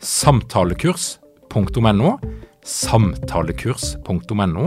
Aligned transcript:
samtalekurs.no, 0.00 2.18
samtalekurs.no, 2.64 4.66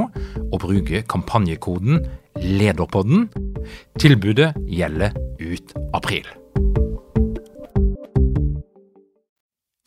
og 0.52 0.60
bruke 0.62 1.02
kampanjekoden 1.10 2.06
LEDERPODDEN. 2.38 3.30
Tilbudet 4.00 4.54
gjelder 4.70 5.12
ut 5.42 5.74
april. 5.94 6.28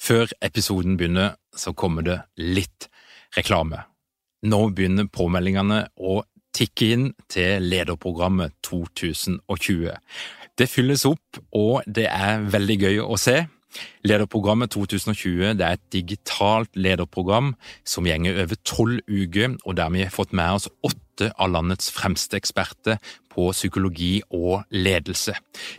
Før 0.02 0.30
episoden 0.42 0.96
begynner, 0.96 1.34
så 1.56 1.72
kommer 1.74 2.02
det 2.06 2.20
litt 2.38 2.88
reklame. 3.36 3.82
Nå 4.46 4.68
begynner 4.70 5.08
påmeldingene 5.10 5.86
å 5.98 6.20
tikke 6.56 6.92
inn 6.94 7.08
til 7.32 7.64
lederprogrammet 7.66 8.54
2020. 8.64 9.90
Det 10.56 10.68
fylles 10.70 11.04
opp, 11.08 11.40
og 11.52 11.82
det 11.86 12.06
er 12.06 12.46
veldig 12.52 12.76
gøy 12.80 13.00
å 13.02 13.18
se. 13.20 13.42
Lederprogrammet 14.06 14.72
2020 14.74 15.56
det 15.58 15.66
er 15.66 15.76
et 15.76 15.92
digitalt 15.92 16.72
lederprogram 16.76 17.54
som 17.86 18.06
gjenger 18.06 18.42
over 18.44 18.60
tolv 18.64 19.00
uker, 19.08 19.58
og 19.64 19.76
der 19.76 19.92
vi 19.94 20.06
har 20.06 20.14
fått 20.14 20.34
med 20.36 20.58
oss 20.58 20.68
åtte 20.86 21.30
av 21.40 21.50
landets 21.54 21.88
fremste 21.94 22.36
eksperter 22.36 22.98
på 23.32 23.50
psykologi 23.52 24.20
og 24.30 24.64
ledelse. 24.70 25.36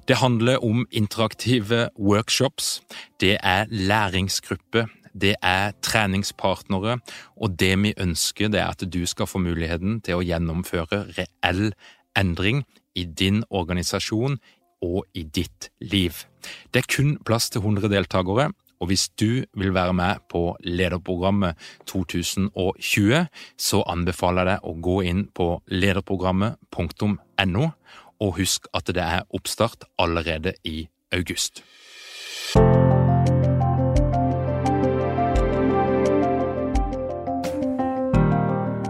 Det 0.07 0.17
handler 0.21 0.63
om 0.65 0.85
interaktive 0.91 1.89
workshops, 1.97 2.81
det 3.21 3.37
er 3.43 3.65
læringsgrupper, 3.69 4.87
det 5.21 5.35
er 5.41 5.73
treningspartnere, 5.81 6.99
og 7.35 7.59
det 7.59 7.73
vi 7.81 7.93
ønsker, 7.97 8.53
er 8.53 8.67
at 8.69 8.83
du 8.93 9.05
skal 9.05 9.29
få 9.29 9.41
muligheten 9.41 10.01
til 10.05 10.19
å 10.19 10.25
gjennomføre 10.25 11.05
reell 11.17 11.71
endring 12.17 12.65
i 12.97 13.05
din 13.05 13.43
organisasjon, 13.49 14.39
og 14.83 15.05
i 15.13 15.23
ditt 15.23 15.69
liv. 15.81 16.23
Det 16.71 16.83
er 16.83 16.91
kun 16.91 17.17
plass 17.25 17.49
til 17.49 17.63
100 17.63 17.89
deltakere, 17.91 18.51
og 18.79 18.91
hvis 18.91 19.07
du 19.09 19.43
vil 19.57 19.73
være 19.73 19.93
med 19.93 20.21
på 20.29 20.55
Lederprogrammet 20.61 21.57
2020, 21.89 23.25
så 23.57 23.81
anbefaler 23.89 24.45
jeg 24.45 24.51
deg 24.51 24.69
å 24.69 24.75
gå 24.89 24.99
inn 25.09 25.25
på 25.33 25.49
lederprogrammet.no, 25.67 27.71
og 28.17 28.37
husk 28.37 28.69
at 28.77 28.93
det 28.93 29.03
er 29.03 29.25
oppstart 29.33 29.89
allerede 29.97 30.53
i 30.65 30.87
august. 31.13 31.63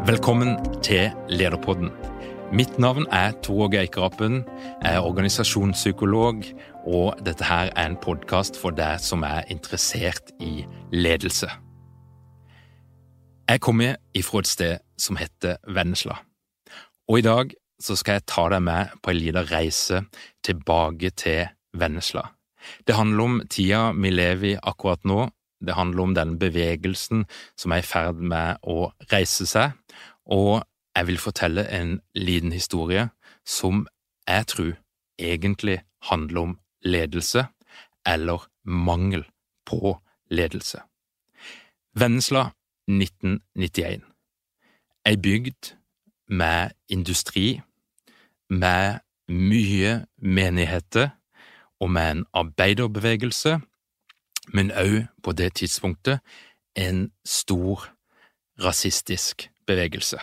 Velkommen 0.08 0.56
til 0.84 1.12
Lederpodden. 1.28 1.92
Mitt 2.52 2.78
navn 2.80 3.04
er 3.12 3.34
Tor 3.44 3.66
Åge 3.66 3.82
jeg 3.82 3.90
er 4.82 5.00
organisasjonspsykolog, 5.04 6.46
og 6.86 7.20
dette 7.26 7.44
her 7.44 7.74
er 7.76 7.90
en 7.90 7.98
podkast 8.00 8.56
for 8.56 8.72
deg 8.72 9.02
som 9.04 9.24
er 9.28 9.44
interessert 9.52 10.32
i 10.40 10.64
ledelse. 10.94 11.50
Jeg 13.50 13.60
kommer 13.60 13.98
ifra 14.16 14.40
et 14.40 14.48
sted 14.48 14.78
som 14.98 15.20
heter 15.20 15.58
Vennesla, 15.68 16.22
og 17.10 17.20
i 17.20 17.26
dag 17.28 17.52
så 17.84 18.00
skal 18.00 18.22
jeg 18.22 18.28
ta 18.32 18.48
deg 18.56 18.64
med 18.64 18.96
på 19.04 19.12
en 19.12 19.20
liten 19.20 19.52
reise 19.52 20.02
tilbake 20.44 21.12
til 21.20 21.52
Vennesla. 21.76 22.30
Det 22.88 22.96
handler 22.96 23.24
om 23.24 23.42
tida 23.50 23.92
vi 23.92 24.10
lever 24.10 24.54
i 24.54 24.58
akkurat 24.64 25.04
nå, 25.04 25.28
det 25.60 25.76
handler 25.76 26.04
om 26.04 26.16
den 26.16 26.40
bevegelsen 26.40 27.28
som 27.60 27.76
er 27.76 27.84
i 27.84 27.92
ferd 27.92 28.24
med 28.24 28.64
å 28.64 28.94
reise 29.12 29.46
seg, 29.46 29.76
og 30.32 30.64
jeg 30.98 31.08
vil 31.08 31.18
fortelle 31.18 31.68
en 31.70 32.00
liten 32.16 32.52
historie 32.52 33.10
som 33.46 33.88
jeg 34.28 34.48
tror 34.48 34.72
egentlig 35.20 35.82
handler 36.02 36.42
om 36.42 36.60
ledelse, 36.82 37.46
eller 38.06 38.50
mangel 38.64 39.26
på 39.66 39.98
ledelse. 40.30 40.80
Vennesla 41.94 42.50
1991. 42.88 44.02
Ei 45.06 45.18
bygd 45.18 45.76
med 46.28 46.70
industri, 46.90 47.62
med 48.50 49.00
mye 49.28 50.06
menigheter 50.18 51.10
og 51.80 51.92
med 51.92 52.12
en 52.12 52.26
arbeiderbevegelse, 52.34 53.60
men 54.48 54.72
òg 54.72 55.06
på 55.24 55.32
det 55.32 55.54
tidspunktet 55.54 56.20
en 56.76 57.12
stor 57.26 57.86
rasistisk 58.64 59.52
bevegelse. 59.68 60.18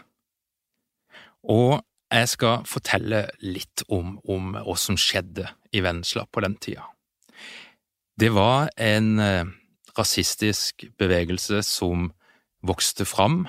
Og 1.51 1.81
jeg 2.15 2.31
skal 2.31 2.65
fortelle 2.69 3.25
litt 3.43 3.85
om, 3.93 4.17
om 4.31 4.55
hva 4.55 4.77
som 4.79 4.99
skjedde 5.01 5.49
i 5.75 5.83
Vennesla 5.85 6.27
på 6.31 6.45
den 6.45 6.57
tida. 6.63 6.87
Det 8.15 8.31
var 8.31 8.71
en 8.79 9.19
eh, 9.19 9.51
rasistisk 9.99 10.87
bevegelse 11.01 11.63
som 11.67 12.13
vokste 12.65 13.07
fram, 13.09 13.45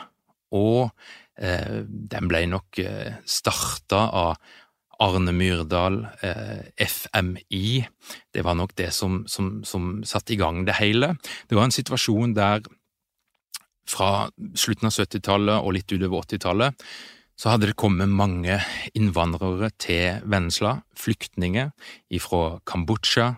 og 0.56 0.90
eh, 1.38 1.84
den 1.86 2.30
ble 2.32 2.46
nok 2.50 2.80
eh, 2.82 3.20
starta 3.30 4.08
av 4.18 4.40
Arne 5.06 5.34
Myrdal, 5.36 6.00
eh, 6.24 6.72
FMI. 6.82 7.84
Det 8.34 8.46
var 8.48 8.58
nok 8.58 8.74
det 8.80 8.92
som, 8.96 9.24
som, 9.28 9.60
som 9.68 10.00
satte 10.08 10.34
i 10.34 10.40
gang 10.40 10.64
det 10.66 10.80
hele. 10.80 11.14
Det 11.50 11.58
var 11.58 11.68
en 11.68 11.76
situasjon 11.76 12.34
der 12.38 12.66
fra 13.86 14.30
slutten 14.58 14.90
av 14.90 14.96
70-tallet 14.96 15.62
og 15.62 15.76
litt 15.76 15.92
utover 15.92 16.24
80-tallet 16.26 16.88
så 17.36 17.52
hadde 17.52 17.70
det 17.70 17.80
kommet 17.80 18.12
mange 18.12 18.60
innvandrere 18.96 19.72
til 19.82 20.22
Vennesla, 20.24 20.80
flyktninger 20.96 21.74
fra 22.24 22.60
Kambodsja, 22.68 23.34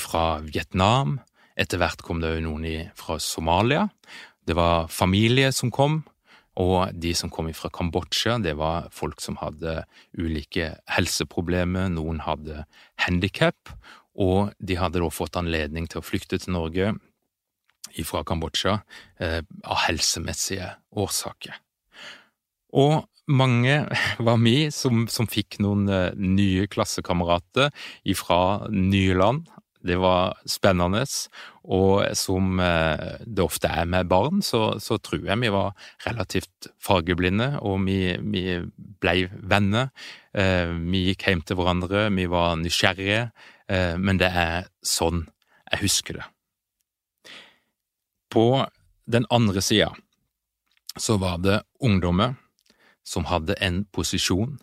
fra 0.00 0.24
Vietnam, 0.42 1.20
etter 1.54 1.78
hvert 1.78 2.02
kom 2.02 2.22
det 2.22 2.32
òg 2.34 2.40
noen 2.42 2.90
fra 2.98 3.20
Somalia. 3.22 3.84
Det 4.42 4.56
var 4.58 4.88
familie 4.90 5.52
som 5.54 5.70
kom, 5.70 6.00
og 6.58 6.90
de 6.94 7.12
som 7.14 7.30
kom 7.30 7.50
fra 7.54 7.70
Kambodsja, 7.70 8.38
det 8.42 8.56
var 8.58 8.88
folk 8.94 9.22
som 9.22 9.38
hadde 9.40 9.82
ulike 10.18 10.72
helseproblemer, 10.90 11.90
noen 11.94 12.22
hadde 12.24 12.64
handikap, 13.06 13.74
og 14.14 14.54
de 14.58 14.78
hadde 14.78 15.02
da 15.02 15.10
fått 15.10 15.38
anledning 15.38 15.88
til 15.90 16.00
å 16.00 16.06
flykte 16.06 16.38
til 16.38 16.54
Norge 16.54 16.94
fra 18.06 18.24
Kambodsja 18.26 18.80
eh, 19.22 19.42
av 19.42 19.82
helsemessige 19.86 20.72
årsaker. 20.98 21.58
Og 22.74 23.04
mange 23.26 23.84
var 24.26 24.38
vi 24.42 24.70
som, 24.74 25.06
som 25.08 25.28
fikk 25.30 25.60
noen 25.64 25.88
uh, 25.88 26.12
nye 26.16 26.68
klassekamerater 26.70 27.72
fra 28.18 28.40
nye 28.70 29.16
land. 29.18 29.50
Det 29.84 29.98
var 30.00 30.38
spennende, 30.48 31.02
og 31.68 32.06
som 32.16 32.60
uh, 32.60 33.20
det 33.20 33.44
ofte 33.44 33.68
er 33.68 33.88
med 33.88 34.08
barn, 34.08 34.40
så, 34.44 34.78
så, 34.80 34.96
tror 34.96 35.26
jeg 35.26 35.40
vi 35.42 35.52
var 35.52 35.74
relativt 36.06 36.70
fargeblinde, 36.80 37.58
og 37.60 37.84
vi, 37.84 38.16
vi 38.20 38.44
blei 39.00 39.26
venner. 39.32 39.92
Uh, 40.36 40.72
vi 40.88 41.10
gikk 41.10 41.28
hjem 41.28 41.44
til 41.44 41.60
hverandre, 41.60 42.08
vi 42.16 42.28
var 42.32 42.56
nysgjerrige, 42.60 43.26
men 43.64 44.18
det 44.20 44.28
er 44.28 44.66
sånn 44.84 45.22
jeg 45.72 45.80
husker 45.86 46.18
det. 46.18 46.24
På 48.28 48.66
den 49.08 49.24
andre 49.32 49.62
sida 49.64 49.86
så 51.00 51.16
var 51.16 51.38
det 51.40 51.62
ungdommer 51.80 52.34
som 53.04 53.28
hadde 53.28 53.56
en 53.60 53.84
posisjon. 53.94 54.58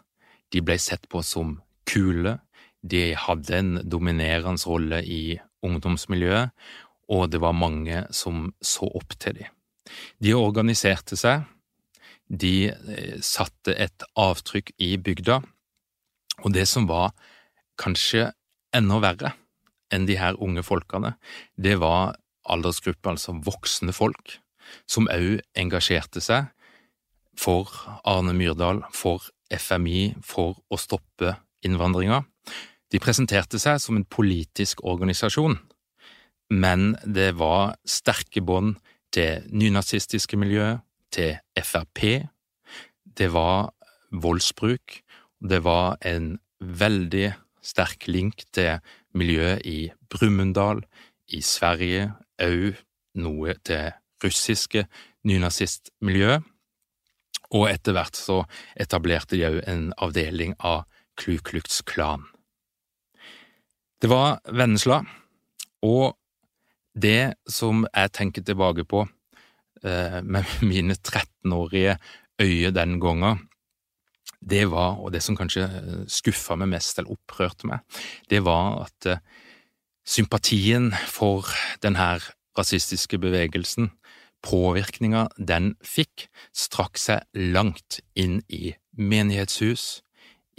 De 0.52 0.62
ble 0.66 0.78
sett 0.82 1.08
på 1.10 1.22
som 1.26 1.60
kule, 1.88 2.40
de 2.82 3.12
hadde 3.18 3.58
en 3.58 3.74
dominerende 3.86 4.66
rolle 4.66 5.02
i 5.06 5.38
ungdomsmiljøet, 5.66 6.52
og 7.12 7.28
det 7.30 7.42
var 7.44 7.58
mange 7.58 8.06
som 8.16 8.50
så 8.64 8.88
opp 8.98 9.14
til 9.20 9.38
dem. 9.42 9.50
De 10.24 10.34
organiserte 10.38 11.18
seg, 11.20 11.46
de 12.32 12.72
eh, 12.72 13.18
satte 13.22 13.76
et 13.76 14.06
avtrykk 14.16 14.74
i 14.80 14.96
bygda, 14.98 15.42
Og 16.42 16.54
det 16.56 16.64
som 16.66 16.88
var 16.90 17.12
kanskje 17.78 18.32
enda 18.74 18.98
verre 19.04 19.34
enn 19.94 20.08
de 20.08 20.16
her 20.18 20.40
unge 20.42 20.64
folkene, 20.64 21.12
det 21.54 21.76
var 21.78 22.16
aldersgruppe, 22.50 23.12
altså 23.12 23.36
voksne 23.46 23.94
folk, 23.94 24.40
som 24.90 25.10
òg 25.12 25.44
engasjerte 25.54 26.24
seg 26.24 26.48
for 27.42 27.72
Arne 28.06 28.36
Myrdal, 28.38 28.84
for 28.94 29.24
FMI, 29.52 30.14
for 30.24 30.60
å 30.70 30.80
stoppe 30.80 31.36
innvandringa. 31.66 32.22
De 32.92 33.00
presenterte 33.02 33.60
seg 33.62 33.80
som 33.82 33.98
en 33.98 34.06
politisk 34.06 34.84
organisasjon, 34.88 35.58
men 36.52 36.96
det 37.08 37.32
var 37.40 37.78
sterke 37.88 38.44
bånd 38.44 38.76
til 39.16 39.46
nynazistiske 39.52 40.38
miljø, 40.40 40.78
til 41.12 41.36
Frp. 41.60 42.28
Det 43.04 43.28
var 43.34 43.74
voldsbruk. 44.12 45.02
Det 45.44 45.60
var 45.64 45.98
en 46.08 46.38
veldig 46.60 47.34
sterk 47.62 48.08
link 48.08 48.46
til 48.56 48.80
miljøet 49.18 49.66
i 49.68 49.92
Brumunddal, 50.12 50.86
i 51.32 51.42
Sverige, 51.44 52.12
òg 52.42 52.80
noe 53.20 53.56
til 53.68 53.92
russiske 54.24 54.86
nynazistmiljø, 55.28 56.40
og 57.52 57.68
etter 57.70 57.96
hvert 57.96 58.18
så 58.18 58.42
etablerte 58.80 59.36
de 59.36 59.46
òg 59.50 59.60
en 59.68 59.90
avdeling 60.02 60.56
av 60.60 60.86
Kluklukts 61.20 61.82
Klan. 61.88 62.24
Det 64.02 64.10
var 64.10 64.40
Vennesla, 64.50 65.02
og 65.86 66.16
det 66.98 67.36
som 67.50 67.86
jeg 67.86 68.14
tenker 68.16 68.46
tilbake 68.46 68.86
på 68.90 69.04
eh, 69.84 70.20
med 70.24 70.58
mine 70.72 70.98
13-årige 70.98 71.98
øyne 72.42 72.74
den 72.76 73.00
gangen, 73.04 73.48
det 74.42 74.66
var, 74.72 74.98
og 74.98 75.12
det 75.14 75.22
som 75.22 75.38
kanskje 75.38 75.68
skuffa 76.10 76.56
meg 76.58 76.72
mest 76.72 76.98
eller 76.98 77.14
opprørte 77.14 77.68
meg, 77.70 77.84
det 78.30 78.42
var 78.46 78.88
at 78.88 79.10
eh, 79.12 79.22
sympatien 80.08 80.90
for 81.08 81.46
denne 81.84 82.16
rasistiske 82.58 83.20
bevegelsen, 83.22 83.92
påvirkninga 84.46 85.28
den 85.38 85.76
fikk, 85.86 86.30
strakk 86.56 86.98
seg 87.02 87.26
langt 87.36 88.02
inn 88.18 88.42
i 88.50 88.74
menighetshus, 88.98 90.02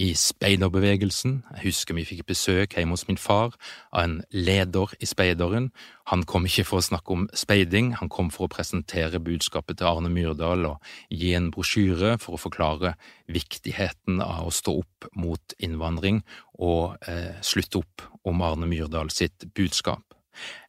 i 0.00 0.12
speiderbevegelsen. 0.16 1.34
Jeg 1.52 1.62
husker 1.66 1.94
vi 1.94 2.04
fikk 2.08 2.24
besøk 2.30 2.76
hjemme 2.76 2.96
hos 2.96 3.04
min 3.08 3.20
far 3.20 3.52
av 3.92 4.00
en 4.00 4.14
leder 4.32 4.94
i 5.02 5.06
speideren. 5.06 5.68
Han 6.10 6.24
kom 6.28 6.48
ikke 6.48 6.64
for 6.66 6.80
å 6.80 6.86
snakke 6.86 7.12
om 7.14 7.26
speiding, 7.36 7.92
han 8.00 8.10
kom 8.12 8.30
for 8.32 8.48
å 8.48 8.52
presentere 8.52 9.20
budskapet 9.22 9.78
til 9.78 9.90
Arne 9.90 10.10
Myrdal 10.12 10.64
og 10.70 10.94
gi 11.12 11.34
en 11.36 11.50
brosjyre 11.54 12.16
for 12.22 12.38
å 12.38 12.40
forklare 12.40 12.94
viktigheten 13.30 14.22
av 14.24 14.48
å 14.48 14.54
stå 14.54 14.78
opp 14.80 15.10
mot 15.18 15.56
innvandring 15.62 16.22
og 16.58 16.96
eh, 17.06 17.36
slutte 17.44 17.84
opp 17.84 18.08
om 18.28 18.42
Arne 18.46 18.70
Myrdal 18.70 19.12
sitt 19.12 19.46
budskap. 19.54 20.02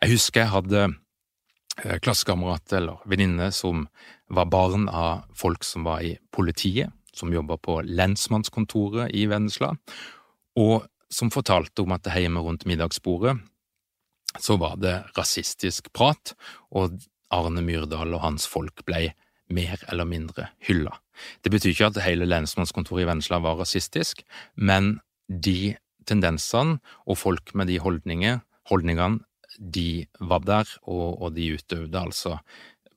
Jeg 0.04 0.18
husker 0.18 0.44
jeg 0.44 0.54
hadde 0.54 0.88
klassekamerat 1.76 2.74
eller 2.78 3.02
venninne 3.10 3.50
som 3.52 3.88
var 4.30 4.46
barn 4.52 4.86
av 4.90 5.24
folk 5.38 5.66
som 5.66 5.88
var 5.88 6.04
i 6.06 6.16
politiet 6.32 6.94
som 7.14 7.34
jobba 7.34 7.58
på 7.62 7.80
lensmannskontoret 7.86 9.14
i 9.14 9.26
Vennesla, 9.30 9.74
og 10.58 10.86
som 11.14 11.32
fortalte 11.34 11.84
om 11.84 11.94
at 11.94 12.10
hjemme 12.10 12.42
rundt 12.42 12.66
middagsbordet 12.70 13.38
så 14.42 14.58
var 14.58 14.80
det 14.82 14.96
rasistisk 15.18 15.92
prat, 15.94 16.34
og 16.74 16.98
Arne 17.34 17.62
Myrdal 17.62 18.16
og 18.16 18.24
hans 18.24 18.48
folk 18.50 18.82
ble 18.88 19.12
mer 19.54 19.78
eller 19.92 20.08
mindre 20.10 20.48
hylla. 20.66 20.96
Det 21.46 21.52
betyr 21.54 21.74
ikke 21.76 21.92
at 21.92 22.02
hele 22.06 22.26
lensmannskontoret 22.26 23.04
i 23.04 23.10
Vennesla 23.12 23.38
var 23.44 23.60
rasistisk, 23.62 24.24
men 24.56 24.98
de 25.30 25.76
tendensene 26.10 26.80
og 27.06 27.20
folk 27.22 27.54
med 27.54 27.70
de 27.70 27.78
holdningene, 27.84 29.20
de 29.58 30.06
var 30.20 30.46
der, 30.48 30.70
og, 30.84 31.22
og 31.22 31.34
de 31.36 31.54
utøvde 31.58 32.00
altså 32.00 32.38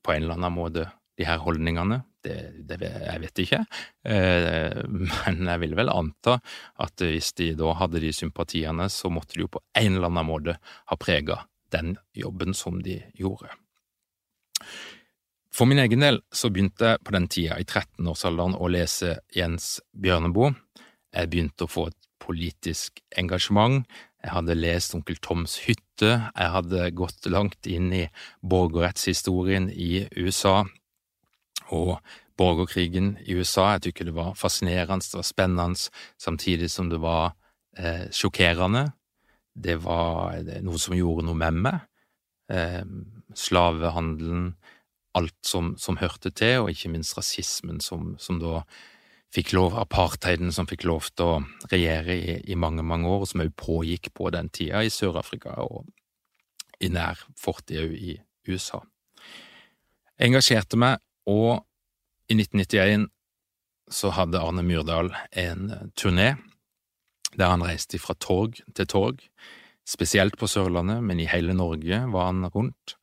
på 0.02 0.14
en 0.14 0.24
eller 0.24 0.38
annen 0.38 0.54
måte 0.54 0.86
de 1.16 1.26
her 1.26 1.40
holdningene 1.40 2.02
det, 2.26 2.36
det, 2.66 2.78
jeg 2.82 3.22
vet 3.22 3.42
ikke, 3.44 3.60
eh, 4.10 4.80
men 4.90 5.46
jeg 5.46 5.62
vil 5.62 5.76
vel 5.78 5.92
anta 5.92 6.38
at 6.82 7.04
hvis 7.04 7.32
de 7.38 7.52
da 7.58 7.74
hadde 7.78 8.02
de 8.02 8.10
sympatiene, 8.14 8.88
så 8.90 9.10
måtte 9.12 9.36
de 9.36 9.44
jo 9.44 9.52
på 9.56 9.62
en 9.78 9.94
eller 9.94 10.10
annen 10.10 10.28
måte 10.28 10.56
ha 10.58 10.98
prega 10.98 11.44
den 11.74 11.94
jobben 12.14 12.54
som 12.54 12.80
de 12.82 12.98
gjorde. 13.14 13.52
For 15.56 15.68
min 15.68 15.80
egen 15.80 16.02
del 16.04 16.20
så 16.34 16.50
begynte 16.52 16.92
jeg 16.92 17.04
på 17.06 17.14
den 17.14 17.28
tida, 17.32 17.56
i 17.56 17.64
13-årsalderen, 17.64 18.58
å 18.60 18.68
lese 18.68 19.14
Jens 19.32 19.78
Bjørneboe. 19.96 20.52
Jeg 21.16 21.30
begynte 21.32 21.64
å 21.64 21.70
få 21.70 21.86
et 21.88 22.10
politisk 22.20 23.00
engasjement. 23.16 23.86
Jeg 24.24 24.32
hadde 24.32 24.56
lest 24.58 24.94
Onkel 24.96 25.18
Toms 25.22 25.58
hytte. 25.66 26.12
Jeg 26.32 26.52
hadde 26.54 26.90
gått 26.96 27.28
langt 27.30 27.68
inn 27.70 27.92
i 27.94 28.06
borgerrettshistorien 28.42 29.68
i 29.70 30.06
USA 30.16 30.64
og 31.74 31.98
borgerkrigen 32.38 33.14
i 33.24 33.36
USA. 33.36 33.72
Jeg 33.76 33.88
tykker 33.88 34.10
det 34.10 34.16
var 34.16 34.36
fascinerende, 34.38 35.04
det 35.04 35.20
var 35.20 35.26
spennende, 35.26 35.90
samtidig 36.20 36.70
som 36.72 36.90
det 36.92 37.00
var 37.02 37.34
eh, 37.78 38.06
sjokkerende. 38.12 38.90
Det 39.56 39.78
var 39.84 40.42
noe 40.64 40.80
som 40.80 40.96
gjorde 40.96 41.26
noe 41.26 41.38
med 41.40 41.60
meg. 41.64 41.78
Eh, 42.52 42.82
slavehandelen, 43.36 44.50
alt 45.16 45.38
som, 45.46 45.74
som, 45.80 45.96
hørte 45.96 46.30
til, 46.30 46.60
og 46.62 46.70
ikke 46.70 46.92
minst 46.92 47.16
rasismen 47.16 47.80
som, 47.80 48.14
som, 48.20 48.40
da 48.42 48.62
fikk 49.34 49.52
lov, 49.56 49.76
apartheiden 49.80 50.52
som 50.54 50.68
fikk 50.68 50.86
lov 50.88 51.08
til 51.16 51.26
å 51.26 51.40
regjere 51.72 52.14
i, 52.16 52.36
i 52.52 52.58
mange, 52.58 52.84
mange 52.86 53.08
år, 53.10 53.24
og 53.24 53.30
som 53.30 53.42
også 53.44 53.58
pågikk 53.60 54.12
på 54.16 54.30
den 54.34 54.50
tida 54.54 54.84
i 54.84 54.92
Sør-Afrika 54.92 55.56
og 55.64 55.86
i 56.80 56.90
nær 56.92 57.20
fortid 57.40 57.80
òg 57.82 57.94
i 57.96 58.16
USA. 58.48 58.82
Jeg 60.16 60.30
engasjerte 60.30 60.78
meg 60.80 61.00
og 61.28 61.64
i 62.30 62.36
1991 62.36 63.08
så 63.92 64.10
hadde 64.16 64.40
Arne 64.42 64.64
Myrdal 64.66 65.12
en 65.38 65.70
turné 65.98 66.34
der 67.36 67.52
han 67.52 67.64
reiste 67.64 68.00
fra 68.00 68.16
torg 68.18 68.58
til 68.74 68.88
torg, 68.88 69.20
spesielt 69.86 70.38
på 70.40 70.48
Sørlandet, 70.48 71.02
men 71.04 71.20
i 71.20 71.28
hele 71.28 71.54
Norge 71.54 71.98
var 72.12 72.30
han 72.30 72.46
rundt. 72.48 72.96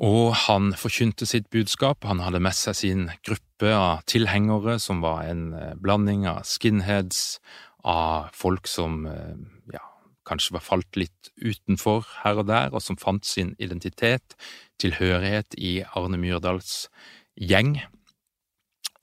Og 0.00 0.32
han 0.46 0.72
forkynte 0.80 1.28
sitt 1.28 1.50
budskap. 1.52 2.06
Han 2.08 2.22
hadde 2.24 2.40
med 2.40 2.56
seg 2.56 2.76
sin 2.78 3.08
gruppe 3.26 3.72
av 3.76 4.04
tilhengere, 4.08 4.78
som 4.80 5.02
var 5.04 5.26
en 5.28 5.50
eh, 5.52 5.74
blanding 5.76 6.24
av 6.30 6.46
skinheads, 6.48 7.40
av 7.84 8.32
folk 8.36 8.68
som 8.68 9.04
eh, 9.08 9.36
ja, 9.74 9.82
kanskje 10.28 10.56
var 10.56 10.64
falt 10.64 10.96
litt 11.00 11.30
utenfor 11.36 12.08
her 12.22 12.40
og 12.40 12.48
der, 12.48 12.72
og 12.72 12.84
som 12.84 12.96
fant 13.00 13.28
sin 13.28 13.52
identitet, 13.60 14.36
tilhørighet 14.80 15.56
i 15.60 15.80
Arne 15.96 16.20
Myrdals 16.20 16.88
gjeng, 17.36 17.76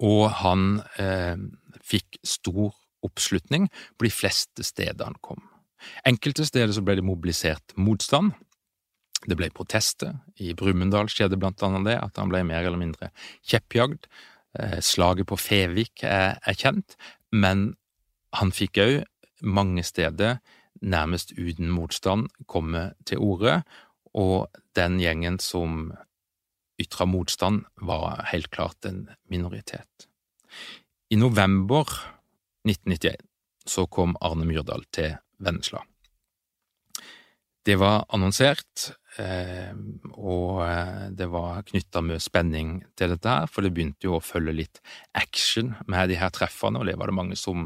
og 0.01 0.29
han 0.41 0.81
eh, 1.01 1.37
fikk 1.85 2.19
stor 2.25 2.73
oppslutning 3.05 3.69
på 3.97 4.09
de 4.09 4.13
fleste 4.13 4.65
steder 4.65 5.05
han 5.05 5.17
kom. 5.21 5.45
Enkelte 6.09 6.45
steder 6.45 6.73
så 6.73 6.81
ble 6.81 6.97
det 6.97 7.05
mobilisert 7.05 7.75
motstand. 7.77 8.33
Det 9.27 9.35
ble 9.35 9.49
protester. 9.51 10.15
I 10.39 10.53
Brumunddal 10.57 11.09
skjedde 11.11 11.39
blant 11.39 11.61
annet 11.65 11.87
det, 11.89 11.97
at 11.99 12.19
han 12.19 12.31
ble 12.31 12.43
mer 12.47 12.63
eller 12.63 12.79
mindre 12.79 13.11
kjeppjagd. 13.47 14.07
Eh, 14.59 14.79
slaget 14.81 15.27
på 15.27 15.39
Fevik 15.39 16.05
er, 16.07 16.37
er 16.39 16.57
kjent, 16.57 16.95
men 17.35 17.73
han 18.37 18.53
fikk 18.55 18.79
òg 18.83 18.95
mange 19.43 19.83
steder 19.85 20.39
nærmest 20.81 21.33
uten 21.37 21.69
motstand 21.73 22.29
komme 22.49 22.91
til 23.05 23.21
orde, 23.21 23.61
og 24.17 24.47
den 24.77 24.99
gjengen 25.01 25.39
som 25.41 25.91
ytra 26.81 27.07
motstand, 27.09 27.65
var 27.81 28.23
helt 28.31 28.51
klart 28.53 28.85
en 28.85 29.07
minoritet. 29.29 30.07
I 31.09 31.17
november 31.17 31.89
1991 32.67 33.25
så 33.65 33.87
kom 33.87 34.15
Arne 34.21 34.45
Myrdal 34.45 34.85
til 34.93 35.15
Vennesla. 35.43 35.81
Det 37.67 37.75
var 37.75 38.05
annonsert, 38.15 38.93
eh, 39.19 39.73
og 40.15 40.61
eh, 40.63 41.07
det 41.11 41.25
var 41.27 41.65
knytta 41.67 41.99
mye 42.05 42.21
spenning 42.23 42.77
til 42.95 43.11
dette 43.11 43.33
her, 43.33 43.49
for 43.51 43.65
det 43.65 43.73
begynte 43.75 44.07
jo 44.07 44.13
å 44.15 44.23
følge 44.23 44.53
litt 44.55 44.79
action 45.19 45.73
med 45.91 46.07
de 46.07 46.19
her 46.21 46.31
treffene, 46.31 46.79
og 46.79 46.87
det 46.87 46.95
var 46.95 47.11
det 47.11 47.17
mange 47.17 47.35
som, 47.39 47.65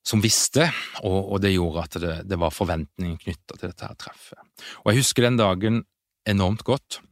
som 0.00 0.24
visste, 0.24 0.70
og, 1.02 1.18
og, 1.18 1.36
det 1.44 1.52
gjorde 1.52 1.84
at 1.84 2.00
det, 2.00 2.14
det 2.32 2.40
var 2.40 2.56
forventning 2.56 3.18
knytta 3.20 3.58
til 3.58 3.74
dette 3.74 3.90
her 3.90 4.00
treffet. 4.00 4.40
Og 4.80 4.94
jeg 4.94 5.02
husker 5.02 5.28
den 5.28 5.38
dagen 5.42 5.84
enormt 6.24 6.64
godt. 6.64 7.02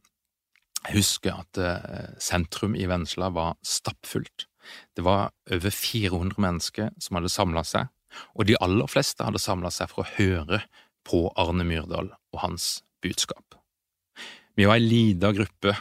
Jeg 0.87 0.97
husker 1.03 1.43
at 1.43 1.61
eh, 1.61 2.09
sentrum 2.17 2.73
i 2.73 2.89
Vennesla 2.89 3.29
var 3.37 3.59
stappfullt. 3.61 4.49
Det 4.97 5.05
var 5.05 5.29
over 5.53 5.69
400 5.69 6.41
mennesker 6.41 6.89
som 6.97 7.21
hadde 7.21 7.37
samla 7.37 7.67
seg, 7.69 7.93
og 8.33 8.49
de 8.49 8.57
aller 8.65 8.89
fleste 8.89 9.21
hadde 9.21 9.41
samla 9.41 9.69
seg 9.69 9.93
for 9.93 10.01
å 10.01 10.13
høre 10.17 10.63
på 11.09 11.25
Arne 11.39 11.65
Myrdal 11.65 12.11
og 12.13 12.41
hans 12.43 12.79
budskap. 13.01 13.57
Vi 14.55 14.67
var 14.67 14.77
ei 14.77 14.85
lita 14.85 15.31
gruppe 15.33 15.73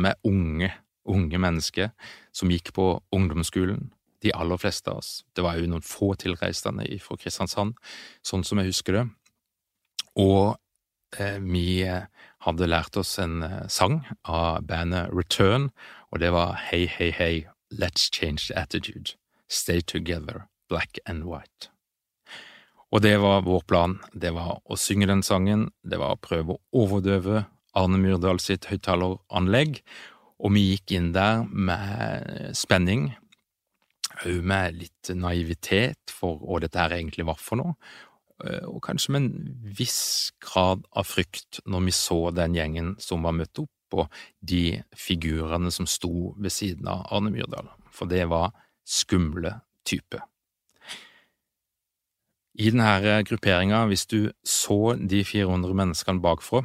med 0.00 0.18
unge, 0.26 0.70
unge 1.04 1.38
mennesker 1.38 1.92
som 2.34 2.50
gikk 2.50 2.72
på 2.76 2.88
ungdomsskolen. 3.14 3.90
de 4.24 4.32
aller 4.32 4.56
fleste 4.56 4.88
av 4.90 5.02
oss. 5.02 5.24
Det 5.36 5.42
var 5.44 5.58
jo 5.60 5.66
noen 5.68 5.84
få 5.84 6.14
tilreisende 6.16 6.86
fra 7.04 7.16
Kristiansand, 7.20 7.74
sånn 8.24 8.44
som 8.46 8.56
jeg 8.56 8.70
husker 8.70 8.96
det. 8.96 9.02
Og 10.16 10.56
eh, 11.18 11.36
vi 11.44 11.84
hadde 12.46 12.70
lært 12.70 12.96
oss 12.96 13.18
en 13.20 13.42
eh, 13.44 13.68
sang 13.68 14.00
av 14.24 14.64
bandet 14.64 15.12
Return, 15.12 15.68
og 16.08 16.24
det 16.24 16.32
var 16.32 16.56
Hei, 16.70 16.86
hei, 16.88 17.10
hei, 17.12 17.44
let's 17.68 18.08
change 18.08 18.48
the 18.48 18.56
attitude. 18.56 19.12
Stay 19.46 19.82
together, 19.82 20.48
black 20.70 20.98
and 21.04 21.28
white. 21.28 21.73
Og 22.94 23.02
det 23.02 23.16
var 23.18 23.42
vår 23.42 23.64
plan. 23.66 23.96
Det 24.14 24.30
var 24.36 24.60
å 24.70 24.78
synge 24.78 25.08
den 25.10 25.24
sangen, 25.26 25.66
det 25.82 25.98
var 25.98 26.14
å 26.14 26.22
prøve 26.22 26.54
å 26.54 26.84
overdøve 26.84 27.42
Arne 27.74 27.98
Myrdal 27.98 28.38
sitt 28.38 28.68
høyttaleranlegg, 28.70 29.80
og 30.38 30.52
vi 30.54 30.62
gikk 30.68 30.94
inn 30.94 31.10
der 31.14 31.42
med 31.50 32.54
spenning, 32.54 33.08
òg 34.22 34.44
med 34.46 34.76
litt 34.78 35.10
naivitet 35.10 36.12
for 36.14 36.38
hva 36.38 36.60
dette 36.62 36.78
her 36.78 36.94
egentlig 36.94 37.26
var 37.26 37.40
for 37.42 37.58
noe, 37.58 37.74
eh, 38.46 38.62
og 38.62 38.78
kanskje 38.86 39.14
med 39.16 39.24
en 39.24 39.72
viss 39.80 40.30
grad 40.44 40.84
av 40.94 41.08
frykt 41.08 41.64
når 41.66 41.88
vi 41.88 41.96
så 41.98 42.20
den 42.36 42.54
gjengen 42.54 42.92
som 43.02 43.26
var 43.26 43.34
møtt 43.34 43.58
opp, 43.64 43.70
og 43.94 44.06
de 44.38 44.84
figurene 44.98 45.70
som 45.74 45.86
sto 45.90 46.30
ved 46.38 46.54
siden 46.54 46.86
av 46.90 47.08
Arne 47.14 47.34
Myrdal, 47.34 47.66
for 47.90 48.10
det 48.10 48.22
var 48.30 48.54
skumle 48.86 49.56
typer. 49.86 50.22
I 52.54 52.70
denne 52.70 53.22
grupperinga, 53.26 53.82
hvis 53.90 54.06
du 54.06 54.30
så 54.46 54.94
de 54.94 55.24
400 55.26 55.74
menneskene 55.74 56.22
bakfra, 56.22 56.62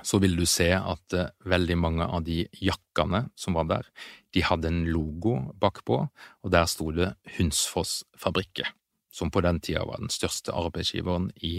så 0.00 0.16
ville 0.22 0.40
du 0.40 0.48
se 0.48 0.70
at 0.72 1.16
eh, 1.16 1.32
veldig 1.44 1.76
mange 1.76 2.06
av 2.06 2.24
de 2.24 2.46
jakkene 2.56 3.26
som 3.36 3.58
var 3.58 3.68
der, 3.68 3.90
de 4.32 4.44
hadde 4.46 4.70
en 4.70 4.86
logo 4.88 5.36
bakpå, 5.60 6.00
og 6.08 6.52
der 6.54 6.64
sto 6.70 6.88
det 6.96 7.12
Hunsfoss 7.36 8.00
Fabrikke, 8.16 8.70
som 9.12 9.28
på 9.28 9.42
den 9.44 9.60
tida 9.60 9.84
var 9.84 10.00
den 10.00 10.12
største 10.12 10.56
arbeidsgiveren 10.56 11.28
i 11.44 11.58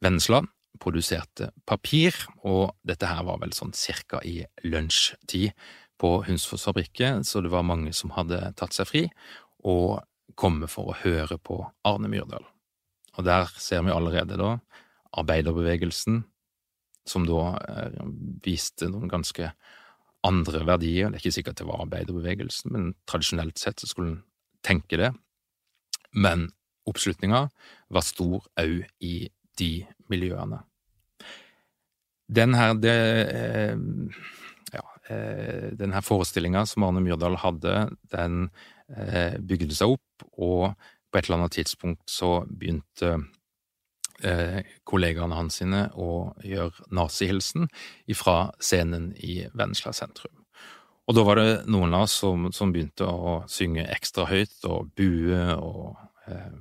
Vennesla, 0.00 0.40
produserte 0.80 1.50
papir, 1.68 2.16
og 2.44 2.72
dette 2.88 3.08
her 3.08 3.24
var 3.28 3.40
vel 3.44 3.52
sånn 3.56 3.76
cirka 3.76 4.20
i 4.24 4.38
lunsjtid 4.64 5.52
på 6.00 6.18
Hunsfoss 6.24 6.66
Fabrikke, 6.68 7.18
så 7.24 7.44
det 7.44 7.52
var 7.52 7.68
mange 7.68 7.92
som 7.96 8.12
hadde 8.16 8.40
tatt 8.56 8.76
seg 8.76 8.88
fri 8.88 9.08
og 9.66 10.00
kommet 10.36 10.70
for 10.72 10.92
å 10.92 10.98
høre 11.00 11.38
på 11.40 11.62
Arne 11.88 12.10
Myrdal. 12.12 12.44
Og 13.16 13.24
der 13.24 13.48
ser 13.56 13.84
vi 13.86 13.94
allerede 13.94 14.36
da 14.38 14.56
arbeiderbevegelsen 15.16 16.22
som 17.08 17.26
da 17.28 17.42
eh, 17.62 18.00
viste 18.44 18.90
noen 18.90 19.10
ganske 19.10 19.52
andre 20.26 20.62
verdier. 20.66 21.10
Det 21.10 21.20
er 21.20 21.24
ikke 21.24 21.36
sikkert 21.38 21.60
det 21.60 21.68
var 21.68 21.84
arbeiderbevegelsen, 21.86 22.72
men 22.74 22.94
tradisjonelt 23.08 23.60
sett 23.60 23.80
så 23.80 23.88
skulle 23.90 24.16
en 24.16 24.22
tenke 24.66 24.98
det. 25.00 25.12
Men 26.16 26.48
oppslutninga 26.86 27.46
var 27.94 28.06
stor 28.06 28.46
òg 28.60 28.86
i 29.04 29.14
de 29.58 29.70
miljøene. 30.10 30.60
Den 32.26 32.56
her, 32.58 32.74
det, 32.74 32.96
eh, 33.30 33.76
ja, 34.74 34.84
eh, 35.08 35.70
den 35.78 35.94
her 35.94 36.02
forestillinga 36.02 36.66
som 36.66 36.82
Arne 36.82 37.00
Myrdal 37.04 37.38
hadde, 37.38 37.76
den 38.10 38.50
bygde 38.86 39.74
seg 39.74 39.96
opp, 39.96 40.26
og 40.38 40.76
på 41.10 41.18
et 41.18 41.26
eller 41.26 41.40
annet 41.40 41.56
tidspunkt 41.56 42.10
så 42.10 42.44
begynte 42.46 43.16
eh, 44.22 44.60
kollegaene 44.84 45.36
hans 45.38 45.60
sine 45.60 45.86
å 45.96 46.34
gjøre 46.44 46.88
nazihilsen 46.94 47.68
ifra 48.10 48.52
scenen 48.60 49.12
i 49.16 49.46
Vennesla 49.54 49.94
sentrum. 49.96 50.44
Og 51.06 51.14
da 51.14 51.22
var 51.22 51.38
det 51.38 51.50
noen 51.70 51.94
av 51.94 52.06
oss 52.08 52.16
som, 52.22 52.48
som 52.52 52.72
begynte 52.74 53.06
å 53.06 53.38
synge 53.50 53.86
ekstra 53.94 54.26
høyt 54.26 54.66
og 54.66 54.90
bue 54.98 55.42
og 55.54 55.94
eh, 56.26 56.56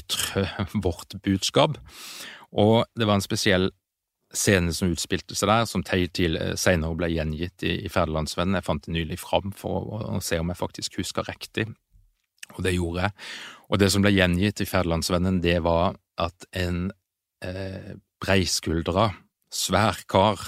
ytre 0.00 0.46
vårt 0.86 1.18
budskap. 1.24 1.76
Og 2.56 2.86
det 2.96 3.08
var 3.08 3.18
en 3.18 3.26
spesiell 3.26 3.70
scene 4.34 4.72
som 4.74 4.90
utspilte 4.92 5.36
seg 5.38 5.50
der, 5.50 5.66
som 5.68 5.84
senere 5.86 6.98
ble 6.98 7.10
gjengitt 7.12 7.62
i, 7.62 7.76
i 7.86 7.90
Ferdelandsvennen. 7.92 8.58
Jeg 8.58 8.66
fant 8.66 8.86
det 8.86 8.94
nylig 8.94 9.18
fram 9.22 9.52
for 9.56 9.86
å, 9.86 10.00
å, 10.16 10.20
se 10.24 10.38
om 10.40 10.50
jeg 10.50 10.60
faktisk 10.60 10.98
husker 11.00 11.26
riktig, 11.28 11.68
og 12.54 12.62
det 12.66 12.76
gjorde 12.76 13.06
jeg. 13.06 13.16
Og 13.70 13.80
det 13.82 13.90
som 13.92 14.04
ble 14.04 14.14
gjengitt 14.14 14.62
i 14.62 14.68
Ferdelandsvennen, 14.68 15.40
det 15.44 15.58
var 15.66 15.96
at 16.22 16.46
en 16.56 16.88
eh, 17.44 17.94
breiskuldra, 18.22 19.10
svær 19.52 20.02
kar, 20.10 20.42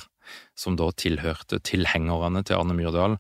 som 0.58 0.76
da 0.76 0.90
tilhørte 0.92 1.61
tilhengerne 1.64 2.42
til 2.44 2.58
Arne 2.58 2.76
Myrdal, 2.76 3.16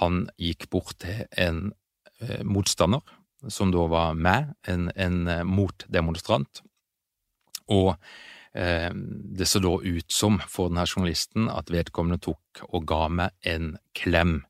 han 0.00 0.24
gikk 0.40 0.68
bort 0.72 0.98
til 1.04 1.26
en 1.40 1.68
eh, 2.20 2.42
motstander, 2.44 3.04
som 3.52 3.70
da 3.72 3.84
var 3.90 4.16
meg, 4.18 4.50
en, 4.68 4.88
en 4.96 5.20
eh, 5.30 5.44
motdemonstrant, 5.46 6.64
og 7.68 7.92
eh, 7.94 8.37
det 8.58 9.46
så 9.46 9.60
da 9.62 9.74
ut 9.78 10.12
som 10.12 10.40
for 10.50 10.70
denne 10.70 10.86
journalisten 10.88 11.46
at 11.52 11.70
vedkommende 11.70 12.18
tok 12.24 12.64
og 12.66 12.86
ga 12.88 13.04
meg 13.12 13.46
en 13.46 13.76
klem, 13.94 14.40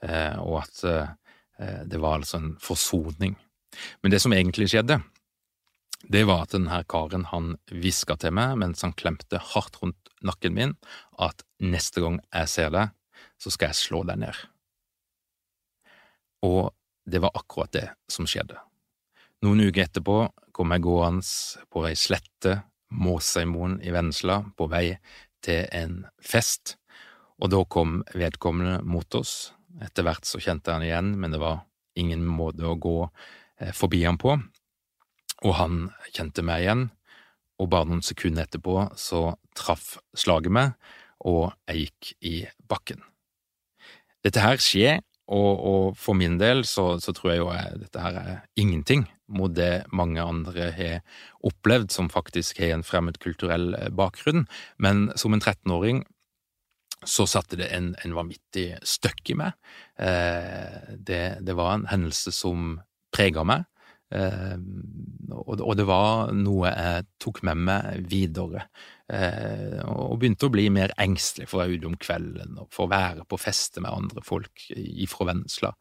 eh, 0.00 0.38
og 0.40 0.62
at 0.62 0.84
eh, 0.88 1.82
det 1.90 2.00
var 2.00 2.20
altså 2.20 2.38
en 2.40 2.52
forsoning. 2.62 3.36
Men 4.00 4.14
det 4.14 4.22
som 4.22 4.32
egentlig 4.32 4.70
skjedde, 4.72 5.00
det 6.08 6.22
var 6.28 6.46
at 6.46 6.54
denne 6.54 6.78
karen 6.88 7.26
han 7.32 7.56
hviska 7.68 8.16
til 8.22 8.32
meg 8.38 8.54
mens 8.62 8.84
han 8.86 8.94
klemte 8.96 9.40
hardt 9.52 9.80
rundt 9.82 10.12
nakken 10.24 10.54
min, 10.54 10.76
at 11.18 11.44
neste 11.60 12.02
gang 12.02 12.20
jeg 12.32 12.52
ser 12.54 12.72
deg, 12.74 12.94
så 13.38 13.52
skal 13.54 13.72
jeg 13.72 13.82
slå 13.82 14.02
deg 14.08 14.22
ned. 14.22 14.40
Og 16.46 16.70
det 17.08 17.20
var 17.22 17.34
akkurat 17.36 17.74
det 17.74 17.86
som 18.10 18.26
skjedde. 18.28 18.58
Noen 19.44 19.62
uker 19.68 19.84
etterpå 19.84 20.18
kom 20.54 20.74
jeg 20.74 20.84
gående 20.86 21.66
på 21.70 21.84
ei 21.86 21.94
slette, 21.98 22.58
Måseimoen 22.90 23.78
i 23.84 23.92
Vennesla, 23.94 24.42
på 24.56 24.68
vei 24.70 24.98
til 25.44 25.66
en 25.76 26.02
fest, 26.24 26.76
og 27.38 27.52
da 27.52 27.62
kom 27.70 28.00
vedkommende 28.14 28.80
mot 28.82 29.14
oss. 29.14 29.52
Etter 29.84 30.06
hvert 30.06 30.26
så 30.26 30.40
kjente 30.42 30.74
han 30.74 30.86
igjen, 30.86 31.12
men 31.20 31.34
det 31.34 31.42
var 31.42 31.66
ingen 31.98 32.24
måte 32.26 32.66
å 32.66 32.78
gå 32.78 32.96
eh, 33.06 33.74
forbi 33.76 34.02
han 34.06 34.18
på 34.18 34.38
og 35.46 35.54
han 35.58 35.82
kjente 36.14 36.42
meg 36.46 36.64
igjen, 36.64 36.86
og 37.58 37.70
bare 37.72 37.90
noen 37.90 38.04
sekunder 38.06 38.46
etterpå 38.46 38.88
så 38.98 39.32
traff 39.58 39.96
slaget 40.18 40.54
meg, 40.54 40.74
og 41.26 41.52
jeg 41.68 41.88
gikk 41.88 42.10
i 42.26 42.34
bakken. 42.70 43.02
Dette 44.24 44.42
her 44.42 44.62
skjer, 44.62 45.00
og, 45.28 45.50
og 45.70 45.98
for 45.98 46.16
min 46.18 46.38
del 46.40 46.64
så, 46.66 46.96
så, 47.02 47.12
tror 47.14 47.32
jeg 47.32 47.42
jo 47.42 47.48
jeg, 47.52 47.80
dette 47.82 48.02
her 48.02 48.18
er 48.18 48.36
ingenting 48.58 49.04
mot 49.28 49.52
det 49.54 49.86
mange 49.92 50.22
andre 50.24 50.70
har 50.74 51.00
opplevd 51.46 51.92
som 51.94 52.10
faktisk 52.12 52.60
har 52.62 52.76
en 52.76 52.86
fremmedkulturell 52.86 53.74
eh, 53.78 53.90
bakgrunn, 53.94 54.46
men 54.78 55.08
som 55.16 55.36
en 55.36 55.44
13-åring 55.44 56.04
så 57.06 57.26
satte 57.30 57.58
det 57.58 57.70
en, 57.74 57.92
en 58.02 58.14
vanvittig 58.16 58.72
støkk 58.86 59.32
i 59.32 59.38
meg. 59.38 59.56
Eh, 60.02 60.94
det, 60.98 61.22
det 61.46 61.56
var 61.58 61.76
en 61.76 61.88
hendelse 61.90 62.32
som 62.34 62.78
prega 63.14 63.44
meg, 63.46 63.64
eh, 64.14 64.56
og 65.38 65.72
det 65.78 65.86
var 65.88 66.32
noe 66.36 66.72
jeg 66.72 67.06
tok 67.22 67.42
med 67.46 67.62
meg 67.68 68.02
videre, 68.10 68.66
eh, 69.12 69.78
og 69.86 70.18
begynte 70.20 70.48
å 70.48 70.54
bli 70.54 70.66
mer 70.74 70.94
engstelig 71.00 71.48
for 71.48 71.60
å 71.60 71.64
være 71.64 71.78
ute 71.78 71.90
om 71.92 71.98
kvelden 72.00 72.58
og 72.60 72.70
for 72.74 72.88
å 72.88 72.92
være 72.92 73.26
på 73.28 73.40
feste 73.40 73.84
med 73.84 73.94
andre 73.94 74.24
folk 74.26 74.66
ifra 74.74 75.30
Vennesla. 75.30 75.72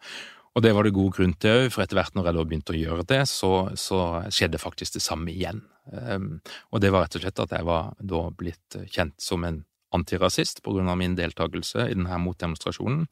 Og 0.57 0.63
det 0.65 0.73
var 0.73 0.87
det 0.87 0.95
god 0.95 1.11
grunn 1.13 1.35
til 1.37 1.53
òg, 1.53 1.67
for 1.69 1.83
etter 1.83 1.99
hvert 1.99 2.15
når 2.17 2.31
jeg 2.31 2.37
da 2.37 2.43
begynte 2.49 2.73
å 2.73 2.79
gjøre 2.79 3.03
det, 3.11 3.21
så, 3.29 3.51
så 3.77 3.99
skjedde 4.33 4.57
faktisk 4.57 4.97
det 4.97 5.03
samme 5.05 5.29
igjen. 5.29 5.61
Um, 5.93 6.39
og 6.73 6.81
det 6.81 6.89
var 6.91 7.05
rett 7.05 7.17
og 7.19 7.23
slett 7.23 7.41
at 7.43 7.53
jeg 7.53 7.67
var 7.67 7.91
da 8.01 8.21
blitt 8.35 8.79
kjent 8.89 9.13
som 9.21 9.45
en 9.45 9.61
antirasist 9.95 10.63
på 10.65 10.73
grunn 10.75 10.89
av 10.91 10.97
min 10.99 11.13
deltakelse 11.15 11.85
i 11.85 11.93
denne 11.93 12.17
motdemonstrasjonen, 12.23 13.05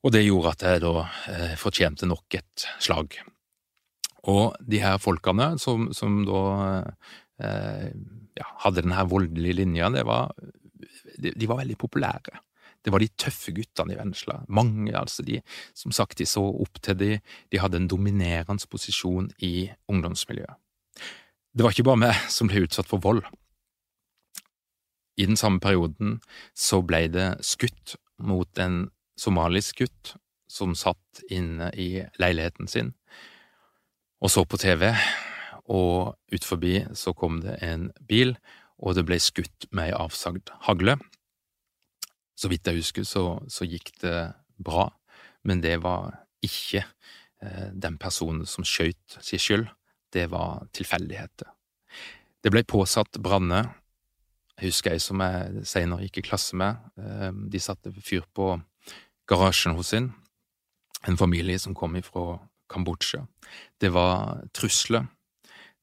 og 0.00 0.14
det 0.14 0.22
gjorde 0.24 0.54
at 0.54 0.62
jeg 0.64 0.82
da 0.84 0.94
eh, 1.28 1.56
fortjente 1.60 2.08
nok 2.08 2.38
et 2.38 2.64
slag. 2.80 3.18
Og 4.32 4.56
de 4.60 4.80
her 4.80 4.96
folkene 5.00 5.50
som, 5.60 5.90
som 5.96 6.22
da 6.24 6.44
eh, 7.44 7.90
ja, 8.40 8.46
hadde 8.64 8.84
denne 8.84 9.04
voldelige 9.10 9.58
linja, 9.60 9.90
det 9.92 10.06
var, 10.08 10.32
de, 11.18 11.34
de, 11.34 11.48
var 11.50 11.60
veldig 11.60 11.76
populære. 11.80 12.40
Det 12.84 12.92
var 12.92 13.02
de 13.02 13.10
tøffe 13.20 13.52
guttene 13.56 13.94
i 13.94 13.98
Vennesla. 13.98 14.40
Mange, 14.48 14.92
altså, 14.96 15.24
de, 15.26 15.40
som 15.76 15.92
sagt, 15.92 16.18
de 16.18 16.26
så 16.28 16.42
opp 16.42 16.80
til 16.84 16.96
de, 17.00 17.10
de 17.52 17.60
hadde 17.60 17.80
en 17.80 17.90
dominerende 17.90 18.70
posisjon 18.70 19.28
i 19.44 19.68
ungdomsmiljøet. 19.90 20.56
Det 21.50 21.66
var 21.66 21.74
ikke 21.74 21.88
bare 21.90 22.02
meg 22.06 22.24
som 22.30 22.48
ble 22.48 22.64
utsatt 22.64 22.88
for 22.88 23.02
vold. 23.02 23.24
I 25.20 25.26
den 25.28 25.36
samme 25.36 25.60
perioden 25.60 26.20
så 26.56 26.80
ble 26.86 27.04
det 27.12 27.28
skutt 27.44 27.98
mot 28.22 28.62
en 28.62 28.86
somalisk 29.20 29.82
gutt 29.82 30.14
som 30.50 30.72
satt 30.78 31.20
inne 31.30 31.68
i 31.76 32.06
leiligheten 32.22 32.70
sin 32.70 32.94
og 34.20 34.28
så 34.32 34.44
på 34.44 34.58
TV, 34.60 34.90
og 35.72 36.16
ut 36.32 36.44
forbi 36.44 36.82
så 36.98 37.14
kom 37.16 37.40
det 37.44 37.56
en 37.64 37.88
bil, 38.08 38.34
og 38.80 38.96
det 38.96 39.06
ble 39.08 39.16
skutt 39.20 39.68
med 39.72 39.90
ei 39.90 39.96
avsagd 39.96 40.52
hagle. 40.66 40.98
Så 42.40 42.48
vidt 42.48 42.66
jeg 42.66 42.80
husker, 42.80 43.04
så, 43.04 43.24
så, 43.52 43.68
gikk 43.68 43.92
det 44.00 44.32
bra, 44.56 44.88
men 45.44 45.60
det 45.60 45.76
var 45.82 46.14
ikke 46.44 46.86
den 47.72 47.96
personen 48.00 48.44
som 48.48 48.64
skjøt 48.68 49.18
sin 49.24 49.40
skyld, 49.40 49.66
det 50.12 50.26
var 50.32 50.66
tilfeldigheter. 50.76 51.48
Det 52.40 52.52
ble 52.52 52.64
påsatt 52.68 53.20
branner. 53.22 53.70
Jeg 54.58 54.72
husker 54.72 54.92
ei 54.92 55.00
som 55.00 55.20
jeg 55.24 55.64
senere 55.68 56.04
gikk 56.06 56.20
i 56.20 56.26
klasse 56.30 56.56
med. 56.56 56.80
De 57.52 57.60
satte 57.60 57.92
fyr 58.04 58.26
på 58.36 58.54
garasjen 59.30 59.76
hos 59.76 59.92
sin. 59.94 60.10
En 61.08 61.16
familie 61.20 61.60
som 61.60 61.76
kom 61.76 61.96
ifra 61.96 62.40
Kambodsja. 62.70 63.24
Det 63.80 63.92
var 63.92 64.44
trusler. 64.54 65.08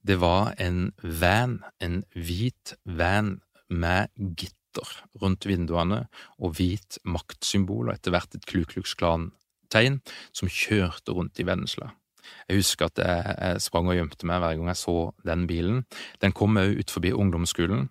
Det 0.07 0.19
var 0.21 0.53
en 0.57 0.93
van, 1.03 1.59
en 1.83 2.03
hvit 2.15 2.77
van 2.85 3.41
med 3.67 4.07
gitter 4.15 4.55
rundt 5.21 5.47
vinduene 5.49 6.03
og 6.37 6.57
hvit 6.57 6.99
maktsymbol, 7.07 7.87
og 7.87 7.95
etter 7.95 8.13
hvert 8.13 8.35
et 8.35 8.47
Ku 8.49 8.63
Klux 8.69 8.95
Klan-tegn, 8.99 10.01
som 10.35 10.51
kjørte 10.51 11.15
rundt 11.15 11.39
i 11.41 11.47
Vennesla. 11.47 11.93
Jeg 12.49 12.59
husker 12.59 12.89
at 12.89 12.99
jeg, 12.99 13.61
sprang 13.63 13.87
og 13.87 13.95
gjemte 13.95 14.27
meg 14.27 14.41
hver 14.43 14.57
gang 14.59 14.71
jeg 14.73 14.81
så 14.81 14.97
den 15.27 15.47
bilen. 15.47 15.85
Den 16.23 16.35
kom 16.35 16.59
òg 16.59 16.81
ut 16.81 16.91
forbi 16.91 17.13
ungdomsskolen, 17.15 17.87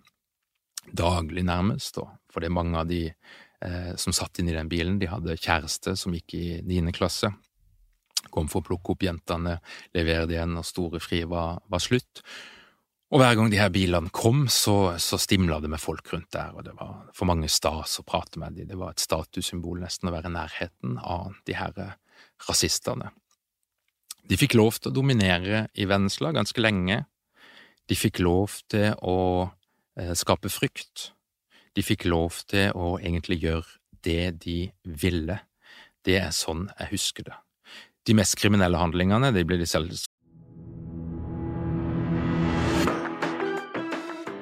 daglig 0.93 1.43
nærmest, 1.47 1.97
og 2.01 2.13
fordi 2.31 2.53
mange 2.53 2.77
av 2.79 2.87
de 2.87 3.01
eh, 3.09 3.91
som 3.97 4.13
satt 4.13 4.39
inn 4.39 4.51
i 4.51 4.55
den 4.55 4.69
bilen, 4.69 5.01
de 5.01 5.09
hadde 5.09 5.39
kjæreste 5.41 5.97
som 5.97 6.13
gikk 6.15 6.37
i 6.37 6.47
niende 6.67 6.93
klasse 6.95 7.33
kom 8.31 8.49
for 8.51 8.61
å 8.61 8.67
plukke 8.69 8.93
opp 8.93 9.05
jentene, 9.05 9.57
levere 9.95 10.27
det 10.27 10.37
igjen 10.37 10.55
når 10.57 10.67
store 10.67 11.01
fri 11.03 11.23
var, 11.29 11.61
var, 11.69 11.83
slutt. 11.83 12.23
Og 13.07 13.21
hver 13.21 13.37
gang 13.39 13.51
de 13.51 13.59
her 13.59 13.71
bilene 13.71 14.11
kom, 14.11 14.47
så, 14.51 14.97
så 14.99 15.15
stimla 15.21 15.61
det 15.63 15.69
med 15.71 15.79
folk 15.79 16.09
rundt 16.11 16.33
der, 16.35 16.51
og 16.51 16.65
det 16.67 16.73
var 16.75 17.05
for 17.15 17.29
mange 17.29 17.47
stas 17.51 18.01
å 18.01 18.03
prate 18.07 18.39
med 18.41 18.57
dem. 18.57 18.67
Det 18.67 18.79
var 18.79 18.91
et 18.91 19.03
statussymbol 19.03 19.79
nesten 19.79 20.09
å 20.09 20.13
være 20.15 20.27
i 20.27 20.35
nærheten 20.35 20.97
av 20.99 21.37
de 21.47 21.55
her 21.55 21.77
eh, 21.79 21.93
rasistene. 22.49 23.13
De 24.27 24.35
fikk 24.35 24.57
lov 24.59 24.81
til 24.81 24.91
å 24.91 24.97
dominere 24.97 25.69
i 25.79 25.87
Vennesla 25.87 26.33
ganske 26.35 26.59
lenge. 26.59 27.05
De 27.87 27.95
fikk 27.95 28.19
lov 28.19 28.59
til 28.67 28.91
å 28.99 29.19
eh, 29.95 30.11
skape 30.11 30.51
frykt. 30.51 31.13
De 31.79 31.85
fikk 31.85 32.09
lov 32.11 32.41
til 32.51 32.75
å 32.75 32.97
egentlig 32.99 33.39
gjøre 33.45 33.77
det 34.03 34.33
de 34.43 34.59
ville. 34.83 35.39
Det 36.03 36.19
er 36.19 36.35
sånn 36.35 36.67
jeg 36.73 36.91
husker 36.91 37.29
det. 37.29 37.39
De 38.07 38.15
mest 38.19 38.35
kriminelle 38.39 38.79
handlingene 38.79 39.31
de 39.35 39.47
blir 39.47 39.63
de 39.63 39.67
selv 39.67 39.95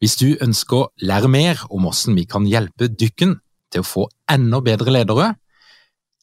Hvis 0.00 0.16
du 0.20 0.28
ønsker 0.42 0.76
å 0.76 0.90
lære 1.02 1.30
mer 1.32 1.66
om 1.70 1.86
hvordan 1.86 2.16
vi 2.18 2.26
kan 2.28 2.48
hjelpe 2.48 2.88
dykken 2.88 3.38
til 3.72 3.84
å 3.84 3.88
få 3.88 4.06
enda 4.30 4.62
bedre 4.64 4.94
ledere, 4.94 5.34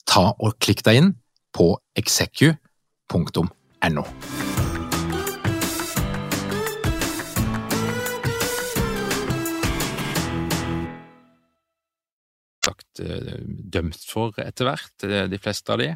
ta 0.09 0.31
og 0.33 0.57
klikk 0.59 0.83
deg 0.87 1.01
inn 1.01 1.13
på 1.53 1.73
execu.no. 1.99 3.53
Eh, 13.01 13.39
dømt 13.73 14.03
for 14.05 14.37
etter 14.37 14.67
hvert, 14.67 14.93
eh, 15.07 15.25
de 15.25 15.39
fleste 15.41 15.73
av 15.73 15.81
de, 15.81 15.89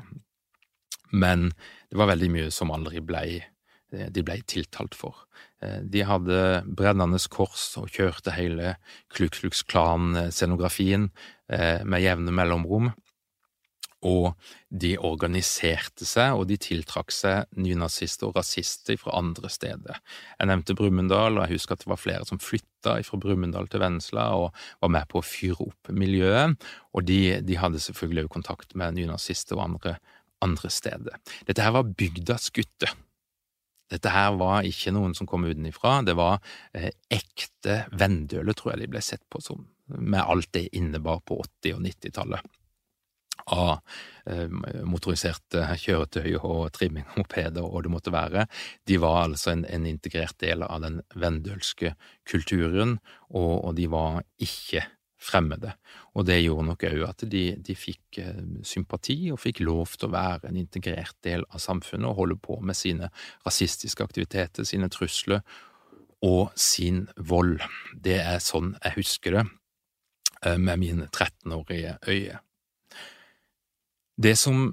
men 1.13 1.51
det 1.91 1.99
var 1.99 2.09
veldig 2.09 2.29
mye 2.33 2.47
som 2.51 2.73
aldri 2.73 3.03
blei 3.05 3.37
eh, 3.37 4.07
de 4.09 4.23
ble 4.25 4.39
tiltalt 4.49 4.97
for. 4.97 5.27
Eh, 5.63 5.81
de 5.81 6.05
hadde 6.05 6.43
brennende 6.77 7.19
kors 7.33 7.71
og 7.79 7.89
kjørte 7.93 8.35
hele 8.35 8.75
Ku 9.13 9.27
Klux 9.33 9.63
Klan-scenografien 9.65 11.09
eh, 11.49 11.83
med 11.83 12.03
jevne 12.03 12.33
mellomrom. 12.35 12.91
Og 14.05 14.35
de 14.69 14.91
organiserte 15.01 16.05
seg, 16.05 16.37
og 16.37 16.45
de 16.51 16.59
tiltrakk 16.61 17.09
seg 17.11 17.47
nynazister 17.57 18.29
og 18.29 18.37
rasister 18.37 18.99
fra 19.01 19.15
andre 19.17 19.49
steder. 19.49 19.97
Jeg 20.37 20.51
nevnte 20.51 20.75
Brumunddal, 20.77 21.39
og 21.39 21.47
jeg 21.47 21.57
husker 21.57 21.73
at 21.73 21.81
det 21.81 21.89
var 21.89 21.99
flere 22.03 22.27
som 22.29 22.37
flytta 22.37 22.99
fra 23.07 23.19
Brumunddal 23.23 23.65
til 23.71 23.81
Vennesla 23.81 24.27
og 24.37 24.51
var 24.85 24.93
med 24.93 25.09
på 25.09 25.17
å 25.17 25.25
fyre 25.25 25.65
opp 25.65 25.89
miljøet. 25.89 26.61
Og 26.93 27.09
de, 27.09 27.39
de 27.41 27.57
hadde 27.57 27.81
selvfølgelig 27.81 28.27
også 28.27 28.35
kontakt 28.37 28.77
med 28.77 28.99
nynazister 28.99 29.57
og 29.57 29.65
andre 29.65 29.97
andre 30.45 30.69
steder. 30.69 31.17
Dette 31.47 31.63
her 31.65 31.73
var 31.73 31.87
bygdas 31.97 32.51
gutter. 32.53 32.93
Dette 33.91 34.11
her 34.11 34.35
var 34.39 34.67
ikke 34.67 34.93
noen 34.95 35.15
som 35.15 35.29
kom 35.29 35.47
utenfra, 35.47 36.01
det 36.07 36.17
var 36.19 36.39
eh, 36.75 36.91
ekte 37.13 37.83
Vendøle, 37.95 38.55
tror 38.57 38.73
jeg 38.73 38.85
de 38.85 38.91
ble 38.95 39.03
sett 39.03 39.23
på 39.31 39.41
som, 39.43 39.65
med 39.87 40.23
alt 40.23 40.51
det 40.55 40.67
innebar 40.75 41.23
på 41.25 41.39
80- 41.43 41.77
og 41.77 41.83
90-tallet 41.87 42.53
av 43.53 43.79
eh, 44.27 44.49
motoriserte 44.87 45.63
kjøretøy 45.79 46.35
og 46.41 46.67
trimming 46.75 47.05
av 47.07 47.21
mopeder 47.21 47.67
og 47.67 47.85
det 47.85 47.93
måtte 47.93 48.13
være. 48.13 48.47
De 48.87 48.99
var 49.01 49.23
altså 49.23 49.53
en, 49.53 49.63
en 49.69 49.87
integrert 49.87 50.37
del 50.43 50.65
av 50.65 50.83
den 50.83 50.99
vendølske 51.15 51.93
kulturen, 52.27 52.97
og, 53.29 53.53
og 53.63 53.77
de 53.79 53.87
var 53.91 54.23
ikke 54.43 54.83
fremmede. 55.17 55.73
Og 56.13 56.25
det 56.27 56.39
gjorde 56.43 56.67
nok 56.69 56.85
òg 56.87 57.03
at 57.07 57.25
de, 57.29 57.43
de, 57.57 57.75
fikk 57.77 58.19
eh, 58.21 58.41
sympati 58.65 59.17
og 59.33 59.41
fikk 59.41 59.61
lov 59.65 59.95
til 59.97 60.09
å 60.09 60.13
være 60.13 60.49
en 60.49 60.59
integrert 60.59 61.17
del 61.25 61.45
av 61.49 61.61
samfunnet 61.63 62.09
og 62.09 62.19
holde 62.21 62.39
på 62.41 62.59
med 62.61 62.77
sine 62.77 63.09
rasistiske 63.45 64.05
aktiviteter, 64.05 64.67
sine 64.67 64.89
trusler 64.93 65.41
og 66.25 66.51
sin 66.57 67.05
vold. 67.17 67.61
Det 67.93 68.19
er 68.21 68.41
sånn 68.43 68.75
jeg 68.83 68.97
husker 68.99 69.39
det 69.39 69.45
eh, 70.45 70.57
med 70.57 70.83
mine 70.83 71.09
13-årige 71.09 71.97
øye. 72.07 72.41
Det 74.17 74.33
som 74.37 74.71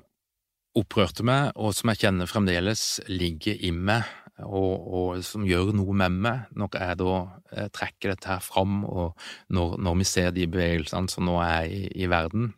opprørte 0.75 1.25
meg, 1.27 1.53
og 1.55 1.75
som 1.77 1.93
jeg 1.93 2.03
kjenner 2.03 2.29
fremdeles 2.29 2.99
ligger 3.07 3.61
i 3.61 3.71
meg, 3.71 4.09
og, 4.43 4.73
og, 4.95 5.23
som 5.23 5.47
gjør 5.47 5.73
noe 5.77 5.95
med 5.97 6.19
meg 6.25 6.59
når 6.59 6.79
jeg 6.81 6.99
da 7.01 7.15
eh, 7.55 7.69
trekker 7.75 8.15
dette 8.15 8.33
her 8.33 8.43
fram, 8.43 8.83
og 8.85 9.15
når, 9.55 9.77
når, 9.79 9.99
vi 10.01 10.07
ser 10.11 10.35
de 10.35 10.49
bevegelsene 10.51 11.13
som 11.13 11.29
nå 11.29 11.39
er 11.45 11.71
i, 11.71 11.83
i 12.03 12.11
verden, 12.11 12.53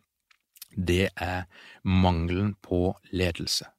det 0.77 1.09
er 1.15 1.45
mangelen 1.85 2.55
på 2.65 2.95
ledelse. 3.13 3.69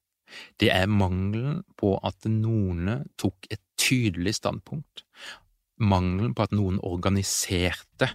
Det 0.60 0.70
er 0.74 0.90
mangelen 0.90 1.62
på 1.78 1.96
at 2.04 2.28
noen 2.28 3.06
tok 3.18 3.48
et 3.50 3.62
tydelig 3.80 4.36
standpunkt, 4.38 5.04
mangelen 5.78 6.34
på 6.36 6.46
at 6.46 6.54
noen 6.54 6.80
organiserte 6.84 8.12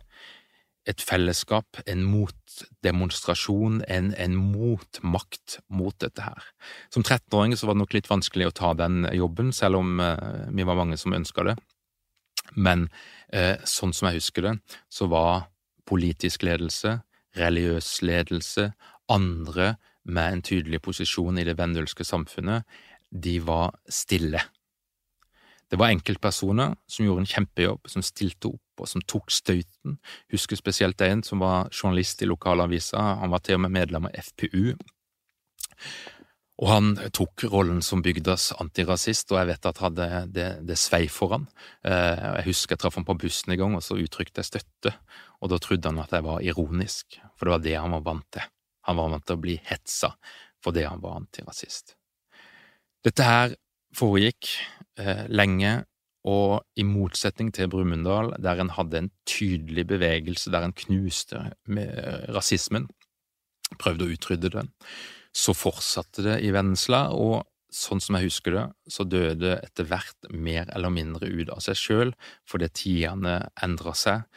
et 0.90 1.00
fellesskap, 1.00 1.80
en 1.88 2.02
motdemonstrasjon, 2.04 3.82
en, 3.88 4.10
en 4.20 4.34
motmakt 4.36 5.60
mot 5.72 5.96
dette 6.04 6.26
her. 6.26 6.50
Som 6.92 7.06
13-åring 7.06 7.56
så 7.56 7.70
var 7.70 7.78
det 7.78 7.84
nok 7.84 7.96
litt 7.96 8.10
vanskelig 8.12 8.50
å 8.50 8.56
ta 8.58 8.74
den 8.78 9.08
jobben, 9.16 9.54
selv 9.56 9.80
om 9.80 10.02
eh, 10.04 10.50
vi 10.52 10.68
var 10.68 10.80
mange 10.80 11.00
som 11.00 11.16
ønska 11.16 11.48
det. 11.48 11.56
Men 12.60 12.90
eh, 13.32 13.56
sånn 13.64 13.96
som 13.96 14.10
jeg 14.10 14.20
husker 14.20 14.50
det, 14.50 14.54
så 14.92 15.08
var 15.12 15.48
politisk 15.88 16.44
ledelse, 16.48 16.98
religiøs 17.40 17.96
ledelse, 18.06 18.72
andre 19.12 19.76
med 20.04 20.36
en 20.36 20.44
tydelig 20.44 20.82
posisjon 20.84 21.40
i 21.40 21.48
det 21.48 21.56
vendølske 21.60 22.06
samfunnet, 22.08 22.68
de 23.10 23.38
var 23.46 23.72
stille. 23.88 24.42
Det 25.74 25.80
var 25.82 25.90
enkeltpersoner 25.90 26.76
som 26.86 27.06
gjorde 27.08 27.24
en 27.24 27.32
kjempejobb, 27.32 27.88
som 27.90 28.04
stilte 28.06 28.52
opp 28.54 28.84
og 28.84 28.90
som 28.92 29.02
tok 29.10 29.32
støyten. 29.34 29.96
Husker 30.30 30.60
spesielt 30.60 31.02
en 31.02 31.24
som 31.26 31.42
var 31.42 31.72
journalist 31.74 32.22
i 32.22 32.28
lokalavisa, 32.30 33.02
han 33.24 33.34
var 33.34 33.42
til 33.42 33.58
og 33.58 33.64
med 33.64 33.74
medlem 33.80 34.06
av 34.06 34.14
FPU. 34.28 34.76
Og 36.62 36.70
han 36.70 36.92
tok 37.18 37.48
rollen 37.50 37.82
som 37.82 38.04
bygdas 38.06 38.52
antirasist, 38.62 39.34
og 39.34 39.40
jeg 39.40 39.50
vet 39.50 39.66
at 39.72 39.82
hadde 39.82 40.10
det, 40.36 40.48
det 40.70 40.78
svei 40.78 41.08
for 41.10 41.34
han. 41.40 41.50
Eh, 41.82 42.22
jeg 42.22 42.48
husker 42.52 42.76
jeg 42.76 42.84
traff 42.84 43.02
han 43.02 43.10
på 43.10 43.18
bussen 43.26 43.56
en 43.56 43.62
gang, 43.64 43.74
og 43.74 43.82
så 43.82 43.98
uttrykte 43.98 44.44
jeg 44.44 44.52
støtte, 44.52 44.94
og 45.42 45.50
da 45.56 45.58
trodde 45.58 45.90
han 45.90 46.04
at 46.06 46.14
jeg 46.14 46.28
var 46.30 46.46
ironisk, 46.46 47.18
for 47.34 47.50
det 47.50 47.56
var 47.56 47.66
det 47.66 47.76
han 47.80 47.98
var 47.98 48.06
vant 48.12 48.30
til. 48.38 48.46
Han 48.86 49.02
var 49.02 49.14
vant 49.16 49.26
til 49.26 49.42
å 49.42 49.46
bli 49.50 49.58
hetsa 49.74 50.14
fordi 50.64 50.86
han 50.88 51.02
var 51.04 51.18
antirasist. 51.18 51.98
Dette 53.04 53.26
her 53.28 53.58
foregikk 53.98 54.54
eh, 55.00 55.26
lenge, 55.30 55.84
og 56.24 56.64
i 56.80 56.86
motsetning 56.88 57.50
til 57.52 57.68
Brumunddal, 57.72 58.32
der 58.40 58.62
en 58.64 58.72
hadde 58.78 59.02
en 59.02 59.10
tydelig 59.28 59.84
bevegelse, 59.90 60.52
der 60.54 60.64
en 60.64 60.76
knuste 60.78 61.42
rasismen, 62.32 62.88
prøvde 63.82 64.06
å 64.06 64.14
utrydde 64.14 64.54
den, 64.54 64.70
så 65.36 65.56
fortsatte 65.58 66.24
det 66.24 66.38
i 66.46 66.54
Vennesla, 66.56 67.10
og 67.12 67.44
sånn 67.74 68.02
som 68.04 68.18
jeg 68.18 68.30
husker 68.30 68.56
det, 68.56 68.66
så 68.88 69.06
døde 69.08 69.58
etter 69.58 69.88
hvert 69.90 70.30
mer 70.30 70.70
eller 70.76 70.94
mindre 70.94 71.28
ut 71.28 71.50
av 71.54 71.64
seg 71.66 71.80
sjøl 71.80 72.14
fordi 72.50 72.70
tidene 72.78 73.40
endra 73.66 73.96
seg, 73.98 74.28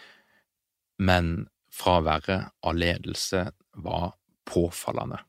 men 0.96 1.46
fraværet 1.76 2.48
av 2.64 2.78
ledelse 2.78 3.44
var 3.84 4.14
påfallende. 4.48 5.20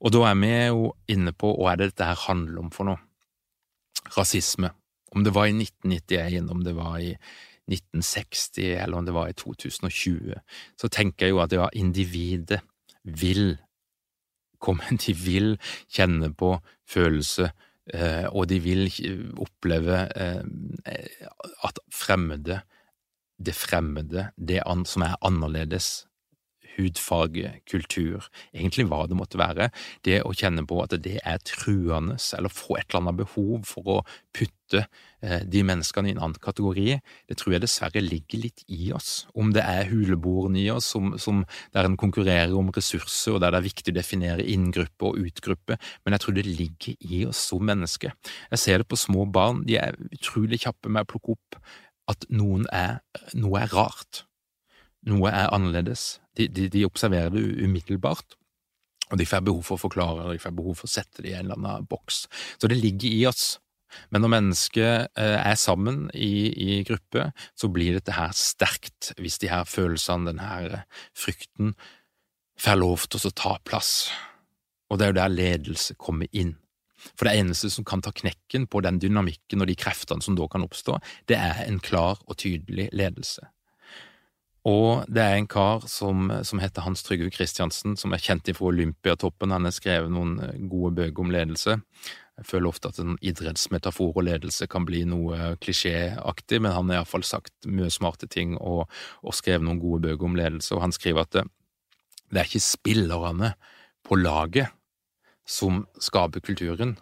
Og 0.00 0.12
da 0.12 0.26
er 0.30 0.40
vi 0.40 0.52
jo 0.52 0.88
inne 1.12 1.32
på 1.36 1.52
hva 1.56 1.72
er 1.72 1.80
det 1.80 1.90
dette 1.92 2.08
her 2.08 2.24
handler 2.26 2.64
om 2.64 2.72
for 2.72 2.88
noe? 2.88 3.00
Rasisme. 4.14 4.70
Om 5.12 5.24
det 5.24 5.34
var 5.34 5.48
i 5.48 5.54
1991, 5.54 6.50
om 6.50 6.64
det 6.64 6.74
var 6.76 6.98
i 6.98 7.12
1960, 7.66 8.82
eller 8.82 8.98
om 8.98 9.06
det 9.06 9.14
var 9.14 9.28
i 9.28 9.36
2020, 9.38 10.34
så 10.78 10.88
tenker 10.88 11.26
jeg 11.26 11.34
jo 11.34 11.42
at 11.42 11.54
ja, 11.54 11.68
individet 11.74 12.60
vil 13.02 13.56
komme, 14.62 14.82
de 15.06 15.14
vil 15.14 15.56
kjenne 15.92 16.32
på 16.34 16.56
følelse, 16.88 17.50
eh, 17.94 18.26
og 18.30 18.48
de 18.50 18.60
vil 18.62 18.86
oppleve 19.42 20.06
eh, 20.16 20.42
at 21.66 21.82
fremmede, 21.92 22.60
det 23.36 23.54
fremmede, 23.54 24.30
det 24.36 24.62
som 24.88 25.02
er 25.02 25.18
annerledes, 25.20 26.05
hudfarge, 26.76 27.52
kultur, 27.68 28.26
egentlig 28.54 28.86
hva 28.90 29.04
det 29.08 29.18
måtte 29.18 29.40
være, 29.40 29.70
det 30.06 30.22
å 30.26 30.34
kjenne 30.36 30.66
på 30.68 30.78
at 30.82 30.96
det 31.02 31.18
er 31.22 31.42
truende, 31.46 32.18
eller 32.36 32.52
få 32.52 32.78
et 32.78 32.88
eller 32.88 33.02
annet 33.02 33.20
behov 33.22 33.66
for 33.68 33.96
å 33.96 33.98
putte 34.36 34.82
eh, 34.82 35.42
de 35.46 35.62
menneskene 35.66 36.10
i 36.10 36.14
en 36.14 36.20
annen 36.22 36.42
kategori, 36.42 36.98
det 37.30 37.38
tror 37.40 37.56
jeg 37.56 37.64
dessverre 37.64 38.02
ligger 38.04 38.44
litt 38.44 38.64
i 38.72 38.90
oss. 38.96 39.26
Om 39.38 39.54
det 39.56 39.64
er 39.64 39.90
huleboerne 39.90 40.60
i 40.62 40.68
oss, 40.74 40.90
som, 40.94 41.14
som 41.22 41.44
der 41.76 41.88
en 41.88 41.98
konkurrerer 42.00 42.54
om 42.56 42.70
ressurser, 42.74 43.36
og 43.36 43.42
der 43.44 43.54
det 43.54 43.62
er 43.62 43.68
viktig 43.68 43.94
å 43.94 43.98
definere 44.00 44.46
inngruppe 44.56 45.10
og 45.10 45.20
utgruppe, 45.24 45.80
men 46.04 46.16
jeg 46.16 46.24
tror 46.24 46.38
det 46.38 46.46
ligger 46.48 47.10
i 47.10 47.24
oss 47.30 47.42
som 47.50 47.64
mennesker. 47.66 48.14
Jeg 48.52 48.62
ser 48.62 48.82
det 48.82 48.90
på 48.90 49.00
små 49.00 49.26
barn, 49.30 49.64
de 49.66 49.80
er 49.80 49.98
utrolig 50.10 50.62
kjappe 50.66 50.92
med 50.92 51.06
å 51.06 51.12
plukke 51.14 51.36
opp 51.36 51.60
at 52.10 52.26
noen 52.30 52.68
er, 52.70 53.00
noe 53.34 53.64
er 53.64 53.72
rart 53.74 54.26
noe 55.10 55.30
er 55.30 55.52
annerledes. 55.54 56.16
De, 56.36 56.48
de, 56.52 56.68
de, 56.72 56.84
observerer 56.86 57.30
det 57.34 57.44
umiddelbart, 57.64 58.36
og 59.10 59.20
de 59.20 59.26
får 59.28 59.44
behov 59.46 59.62
for 59.68 59.78
å 59.78 59.84
forklare, 59.86 60.32
de 60.34 60.42
får 60.42 60.56
behov 60.56 60.80
for 60.80 60.88
å 60.88 60.94
sette 60.96 61.22
det 61.22 61.30
i 61.30 61.36
en 61.38 61.46
eller 61.46 61.60
annen 61.60 61.86
boks. 61.88 62.26
Så 62.58 62.70
det 62.70 62.80
ligger 62.80 63.08
i 63.08 63.22
oss. 63.30 63.56
Men 64.10 64.24
når 64.24 64.32
mennesker 64.34 65.06
eh, 65.06 65.38
er 65.38 65.56
sammen 65.56 66.08
i, 66.10 66.50
i 66.50 66.80
gruppe, 66.84 67.30
så 67.56 67.70
blir 67.72 67.96
dette 67.96 68.16
her 68.16 68.34
sterkt, 68.36 69.12
hvis 69.22 69.38
de 69.40 69.50
her 69.52 69.64
følelsene, 69.68 70.32
den 70.32 70.42
her 70.42 70.82
frykten, 71.16 71.76
får 72.60 72.80
lov 72.80 73.06
til 73.06 73.28
å 73.28 73.34
ta 73.36 73.56
plass. 73.64 74.08
Og 74.90 74.98
det 74.98 75.06
er 75.06 75.12
jo 75.12 75.20
der 75.20 75.34
ledelse 75.34 75.96
kommer 76.00 76.30
inn. 76.32 76.56
For 77.14 77.28
det 77.28 77.36
eneste 77.38 77.70
som 77.70 77.86
kan 77.86 78.02
ta 78.02 78.10
knekken 78.14 78.66
på 78.70 78.80
den 78.82 78.98
dynamikken 79.02 79.62
og 79.62 79.70
de 79.70 79.76
kreftene 79.78 80.24
som 80.24 80.36
da 80.38 80.48
kan 80.50 80.64
oppstå, 80.66 80.98
det 81.30 81.38
er 81.38 81.62
en 81.66 81.78
klar 81.82 82.18
og 82.26 82.38
tydelig 82.42 82.88
ledelse. 82.96 83.46
Og 84.66 85.04
det 85.06 85.22
er 85.22 85.36
en 85.38 85.46
kar 85.46 85.84
som, 85.86 86.30
som 86.42 86.58
heter 86.58 86.82
Hans 86.82 87.04
Trygve 87.06 87.30
Kristiansen, 87.30 87.94
som 87.98 88.14
er 88.14 88.22
kjent 88.22 88.48
fra 88.56 88.70
Olympiatoppen. 88.72 89.54
Han 89.54 89.68
har 89.68 89.74
skrevet 89.74 90.10
noen 90.10 90.40
eh, 90.42 90.56
gode 90.66 90.96
bøker 90.96 91.22
om 91.22 91.30
ledelse. 91.30 91.76
Jeg 92.36 92.48
føler 92.50 92.68
ofte 92.68 92.90
at 92.90 92.98
en 93.00 93.14
idrettsmetafor 93.24 94.10
og 94.10 94.26
ledelse 94.26 94.66
kan 94.68 94.84
bli 94.88 95.04
noe 95.08 95.54
klisjéaktig, 95.62 96.58
men 96.60 96.74
han 96.74 96.90
har 96.90 97.00
iallfall 97.00 97.24
sagt 97.24 97.68
mye 97.70 97.92
smarte 97.94 98.28
ting 98.28 98.56
og, 98.58 98.90
og 99.22 99.36
skrevet 99.38 99.64
noen 99.64 99.80
gode 99.80 100.02
bøker 100.08 100.28
om 100.28 100.36
ledelse, 100.36 100.74
og 100.76 100.82
han 100.84 100.92
skriver 100.92 101.24
at 101.24 101.38
det, 101.38 101.46
det 102.34 102.42
er 102.42 102.50
ikke 102.50 102.66
spillerne 102.66 103.54
på 104.04 104.18
laget 104.18 104.74
som 105.46 105.84
skaper 106.02 106.42
kulturen, 106.42 106.96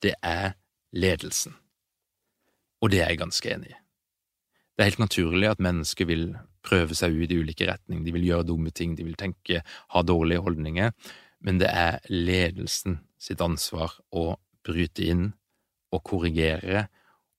det 0.00 0.14
er 0.22 0.54
ledelsen. 0.94 1.58
Og 2.80 2.94
det 2.94 3.02
er 3.02 3.12
jeg 3.12 3.20
ganske 3.26 3.50
enig 3.50 3.74
i. 3.74 3.78
Det 4.78 4.84
er 4.84 4.92
helt 4.92 5.02
naturlig 5.02 5.48
at 5.50 5.60
mennesker 5.60 6.06
vil 6.06 6.28
prøve 6.68 6.96
seg 6.96 7.16
ut 7.16 7.32
i 7.32 7.40
ulike 7.40 7.66
retninger, 7.68 8.04
de 8.04 8.14
vil 8.14 8.28
gjøre 8.28 8.48
dumme 8.50 8.72
ting, 8.74 8.94
de 8.98 9.06
vil 9.06 9.18
tenke, 9.18 9.62
ha 9.64 10.04
dårlige 10.04 10.44
holdninger, 10.44 10.92
men 11.46 11.60
det 11.62 11.70
er 11.70 11.98
ledelsen 12.12 13.00
sitt 13.18 13.42
ansvar 13.44 13.96
å 14.14 14.36
bryte 14.66 15.06
inn 15.06 15.28
og 15.94 16.04
korrigere 16.04 16.86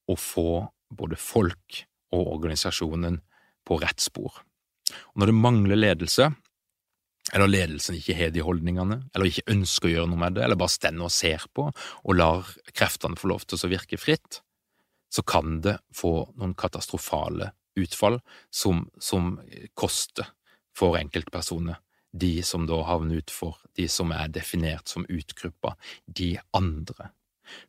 og 0.09 0.19
få 0.19 0.51
både 0.89 1.19
folk 1.21 1.83
og 2.15 2.31
organisasjonen 2.35 3.19
på 3.67 3.77
rett 3.83 4.01
spor. 4.01 4.41
Og 5.13 5.21
når 5.21 5.29
det 5.29 5.37
mangler 5.37 5.79
ledelse, 5.79 6.31
eller 7.29 7.51
ledelsen 7.51 7.99
ikke 7.99 8.17
har 8.17 8.31
de 8.33 8.41
holdningene, 8.41 9.03
eller 9.13 9.29
ikke 9.29 9.53
ønsker 9.53 9.89
å 9.89 9.93
gjøre 9.93 10.09
noe 10.09 10.23
med 10.23 10.37
det, 10.37 10.45
eller 10.45 10.57
bare 10.57 10.73
stender 10.73 11.05
og 11.05 11.13
ser 11.13 11.45
på 11.53 11.67
og 11.69 12.15
lar 12.17 12.49
kreftene 12.73 13.19
få 13.19 13.29
lov 13.29 13.45
til 13.45 13.61
å 13.61 13.71
virke 13.75 13.99
fritt, 14.01 14.41
så 15.13 15.21
kan 15.25 15.59
det 15.65 15.77
få 15.93 16.13
noen 16.37 16.55
katastrofale 16.57 17.51
utfall 17.77 18.19
som, 18.51 18.87
som 18.99 19.37
koster 19.77 20.31
for 20.77 20.97
enkeltpersoner. 20.99 21.79
De 22.09 22.39
som 22.41 22.65
da 22.65 22.81
havner 22.87 23.21
utfor, 23.21 23.59
de 23.77 23.85
som 23.91 24.11
er 24.15 24.31
definert 24.33 24.89
som 24.89 25.05
utgruppa, 25.05 25.75
de 26.05 26.37
andre. 26.57 27.11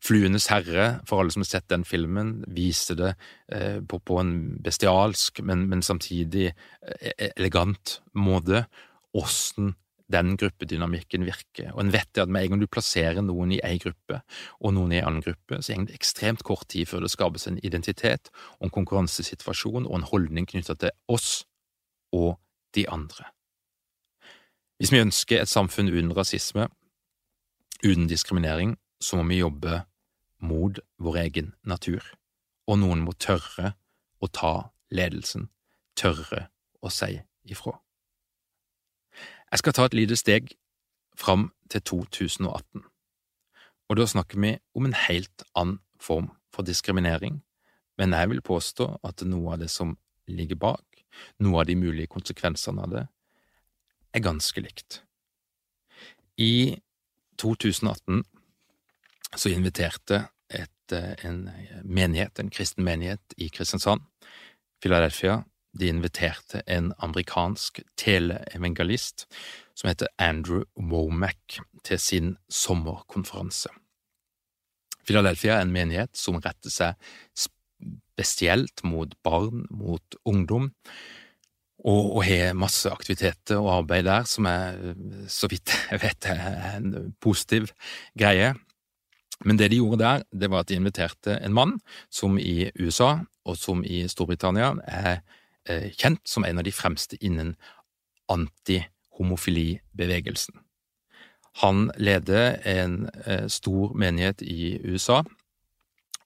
Fluenes 0.05 0.49
herre, 0.53 1.01
for 1.09 1.21
alle 1.21 1.33
som 1.33 1.45
har 1.45 1.51
sett 1.51 1.69
den 1.73 1.85
filmen, 1.89 2.41
viser 2.49 2.99
det 2.99 3.11
eh, 3.53 3.81
på, 3.81 4.01
på, 4.01 4.19
en 4.21 4.35
bestialsk, 4.65 5.43
men, 5.45 5.67
men 5.69 5.85
samtidig 5.85 6.51
eh, 6.51 7.29
elegant 7.31 8.01
måte, 8.13 8.67
åssen 9.17 9.75
den 10.11 10.37
gruppedynamikken 10.37 11.25
virker. 11.27 11.71
Og 11.75 11.85
en 11.85 11.93
vet 11.95 12.19
at 12.19 12.29
med 12.29 12.45
en 12.45 12.55
gang 12.55 12.63
du 12.63 12.69
plasserer 12.71 13.21
noen 13.23 13.55
i 13.55 13.61
ei 13.67 13.79
gruppe 13.83 14.21
og 14.59 14.75
noen 14.75 14.95
i 14.95 15.01
en 15.01 15.09
annen 15.09 15.25
gruppe, 15.25 15.61
så 15.63 15.77
går 15.77 15.91
det 15.91 15.99
ekstremt 15.99 16.45
kort 16.47 16.69
tid 16.73 16.89
før 16.91 17.05
det 17.05 17.13
skapes 17.13 17.47
en 17.47 17.61
identitet 17.63 18.33
og 18.59 18.69
en 18.69 18.75
konkurransesituasjon 18.79 19.87
og 19.87 19.99
en 19.99 20.09
holdning 20.11 20.49
knyttet 20.51 20.83
til 20.83 20.95
oss 21.09 21.45
og 22.17 22.41
de 22.75 22.87
andre. 22.91 23.31
Hvis 24.81 24.93
vi 24.93 25.03
ønsker 25.03 25.43
et 25.43 25.51
samfunn 25.51 25.91
uten 25.93 26.15
rasisme, 26.17 26.71
uten 27.85 28.09
diskriminering, 28.09 28.79
så 29.01 29.17
må 29.17 29.27
vi 29.29 29.43
jobbe 29.43 29.83
mot 30.41 30.81
vår 30.99 31.21
egen 31.27 31.53
natur, 31.69 32.01
og 32.67 32.81
noen 32.81 33.05
må 33.05 33.13
tørre 33.13 33.75
å 34.21 34.29
ta 34.33 34.71
ledelsen, 34.91 35.51
tørre 35.97 36.49
å 36.81 36.93
si 36.93 37.19
ifra. 37.45 37.77
Jeg 39.51 39.59
skal 39.59 39.75
ta 39.75 39.85
et 39.89 39.97
lite 39.99 40.15
steg 40.15 40.53
fram 41.19 41.49
til 41.71 41.83
2018, 41.83 42.85
og 43.91 43.97
da 43.99 44.07
snakker 44.07 44.39
vi 44.39 44.53
om 44.79 44.87
en 44.87 44.95
helt 44.95 45.43
annen 45.59 45.81
form 46.01 46.31
for 46.55 46.63
diskriminering, 46.63 47.41
men 47.99 48.15
jeg 48.15 48.31
vil 48.31 48.45
påstå 48.47 48.87
at 49.05 49.25
noe 49.27 49.57
av 49.57 49.65
det 49.65 49.71
som 49.71 49.97
ligger 50.31 50.55
bak, 50.55 51.03
noe 51.43 51.61
av 51.61 51.67
de 51.67 51.75
mulige 51.75 52.13
konsekvensene 52.13 52.87
av 52.87 52.95
det, 52.95 53.05
er 54.15 54.23
ganske 54.23 54.63
likt. 54.63 55.03
I 56.39 56.79
2018 57.43 58.23
så 59.35 59.51
inviterte 59.51 60.29
et, 60.49 60.93
eh, 60.93 61.27
en 61.27 61.51
menighet, 61.85 62.39
en 62.39 62.51
kristen 62.51 62.85
menighet 62.85 63.35
i 63.37 63.49
Kristiansand, 63.49 64.01
Philadelphia, 64.81 65.43
de 65.73 65.89
inviterte 65.89 66.63
en 66.67 66.93
amerikansk 66.99 67.81
teleevangelist 68.01 69.27
som 69.79 69.89
heter 69.89 70.11
Andrew 70.19 70.65
Womack, 70.77 71.61
til 71.85 71.99
sin 71.99 72.35
sommerkonferanse. 72.53 73.71
Philadelphia 75.07 75.57
er 75.57 75.65
en 75.65 75.73
menighet 75.73 76.13
som 76.19 76.37
retter 76.43 76.73
seg 76.73 76.99
spesielt 77.39 78.85
mot 78.85 79.15
barn, 79.25 79.65
mot 79.73 80.19
ungdom, 80.29 80.69
og, 81.81 82.17
og 82.19 82.25
har 82.27 82.53
masse 82.59 82.91
aktiviteter 82.93 83.57
og 83.57 83.73
arbeid 83.79 84.05
der 84.05 84.27
som 84.29 84.49
er, 84.51 84.77
så 85.33 85.49
vidt 85.49 85.73
jeg 85.91 86.03
vet, 86.03 86.29
er 86.29 86.77
en 86.77 87.15
positiv 87.25 87.71
greie. 88.19 88.53
Men 89.49 89.57
det 89.57 89.71
de 89.73 89.81
gjorde 89.81 90.03
der, 90.03 90.25
det 90.37 90.51
var 90.53 90.61
at 90.61 90.69
de 90.69 90.77
inviterte 90.77 91.39
en 91.41 91.57
mann 91.57 91.79
som 92.13 92.37
i 92.37 92.69
USA 92.77 93.23
og 93.49 93.57
som 93.57 93.81
i 93.81 94.03
Storbritannia 94.13 94.75
er 94.85 95.23
kjent 95.69 96.29
som 96.29 96.45
en 96.45 96.59
av 96.59 96.65
de 96.65 96.73
fremste 96.73 97.17
innen 97.21 97.57
antihomofilibevegelsen. 98.31 100.55
Han 101.53 101.91
leder 101.99 102.61
en 102.65 103.11
eh, 103.27 103.49
stor 103.51 103.95
menighet 103.99 104.43
i 104.43 104.81
USA, 104.87 105.25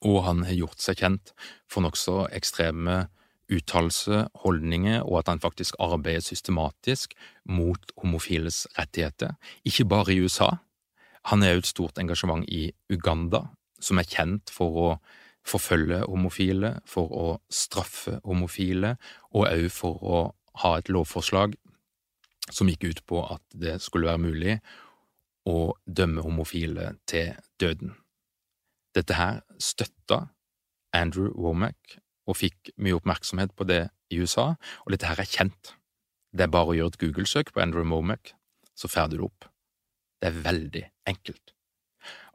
og 0.05 0.23
han 0.27 0.45
har 0.45 0.55
gjort 0.59 0.81
seg 0.85 1.01
kjent 1.01 1.33
for 1.71 1.81
nokså 1.85 2.27
ekstreme 2.37 3.07
uttalelser, 3.53 4.29
holdninger, 4.45 5.03
og 5.05 5.23
at 5.23 5.33
han 5.33 5.41
faktisk 5.41 5.77
arbeider 5.83 6.25
systematisk 6.25 7.15
mot 7.45 7.93
homofiles 8.01 8.67
rettigheter, 8.79 9.35
ikke 9.65 9.89
bare 9.89 10.15
i 10.15 10.21
USA. 10.21 10.51
Han 11.33 11.43
har 11.43 11.57
et 11.57 11.69
stort 11.69 11.99
engasjement 12.01 12.45
i 12.49 12.73
Uganda, 12.93 13.47
som 13.81 14.01
er 14.01 14.09
kjent 14.09 14.53
for 14.53 14.81
å 14.81 14.89
forfølge 15.45 16.01
homofile, 16.09 16.79
for 16.89 17.11
å 17.13 17.27
straffe 17.53 18.19
homofile, 18.25 18.97
og 19.35 19.49
òg 19.49 19.69
for 19.73 20.01
å 20.01 20.23
ha 20.63 20.77
et 20.79 20.89
lovforslag 20.93 21.57
som 22.53 22.69
gikk 22.69 22.89
ut 22.91 23.03
på 23.09 23.23
at 23.25 23.43
det 23.57 23.79
skulle 23.83 24.11
være 24.11 24.23
mulig 24.23 24.57
å 25.49 25.75
dømme 25.85 26.25
homofile 26.25 26.95
til 27.11 27.35
døden. 27.61 27.95
Dette 28.95 29.17
her 29.19 29.41
støtta 29.59 30.29
Andrew 30.95 31.33
Womack 31.35 31.99
og 32.29 32.39
fikk 32.41 32.73
mye 32.81 32.97
oppmerksomhet 32.97 33.53
på 33.57 33.67
det 33.69 33.89
i 34.13 34.21
USA, 34.23 34.55
og 34.85 34.95
dette 34.95 35.09
her 35.09 35.21
er 35.21 35.29
kjent. 35.29 35.75
Det 36.33 36.47
er 36.47 36.53
bare 36.53 36.73
å 36.73 36.77
gjøre 36.79 36.95
et 36.95 37.01
Google-søk 37.03 37.53
på 37.53 37.63
Andrew 37.65 37.85
Womack, 37.89 38.33
så 38.75 38.89
får 38.89 39.11
du 39.11 39.19
det 39.19 39.27
opp. 39.27 39.49
Det 40.21 40.31
er 40.31 40.41
veldig 40.47 40.85
enkelt. 41.11 41.54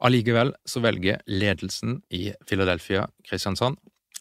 Allikevel 0.00 0.54
så 0.64 0.80
velger 0.80 1.20
ledelsen 1.28 1.98
i 2.10 2.30
Philadelphia 2.48 3.04
Kristiansand 3.26 3.76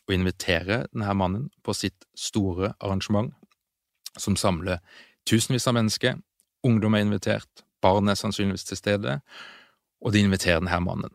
å 0.10 0.16
invitere 0.16 0.84
denne 0.92 1.14
mannen 1.16 1.48
på 1.64 1.76
sitt 1.78 2.08
store 2.18 2.74
arrangement, 2.82 3.32
som 4.18 4.36
samler 4.36 4.82
tusenvis 5.30 5.68
av 5.70 5.78
mennesker, 5.78 6.18
ungdom 6.66 6.98
er 6.98 7.06
invitert, 7.06 7.64
barn 7.82 8.10
er 8.10 8.20
sannsynligvis 8.20 8.68
til 8.68 8.80
stede, 8.80 9.20
og 10.04 10.14
de 10.16 10.24
inviterer 10.26 10.60
denne 10.60 10.82
mannen. 10.84 11.14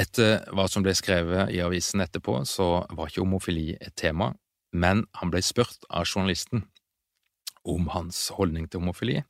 Etter 0.00 0.42
hva 0.52 0.66
som 0.68 0.84
ble 0.84 0.94
skrevet 0.96 1.52
i 1.54 1.60
avisen 1.64 2.02
etterpå, 2.02 2.42
så 2.48 2.82
var 2.90 3.08
ikke 3.08 3.24
homofili 3.24 3.72
et 3.78 3.94
tema, 3.96 4.32
men 4.72 5.04
han 5.20 5.32
ble 5.32 5.42
spurt 5.44 5.84
av 5.88 6.08
journalisten 6.08 6.66
om 7.68 7.86
hans 7.94 8.26
holdning 8.34 8.66
til 8.68 8.82
homofili, 8.82 9.20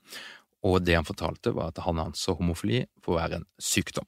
og 0.63 0.83
det 0.87 0.95
han 0.99 1.07
fortalte, 1.07 1.55
var 1.57 1.73
at 1.73 1.83
han 1.85 2.01
anså 2.03 2.37
homofili 2.39 2.85
for 3.03 3.17
å 3.17 3.23
være 3.23 3.41
en 3.41 3.49
sykdom. 3.61 4.07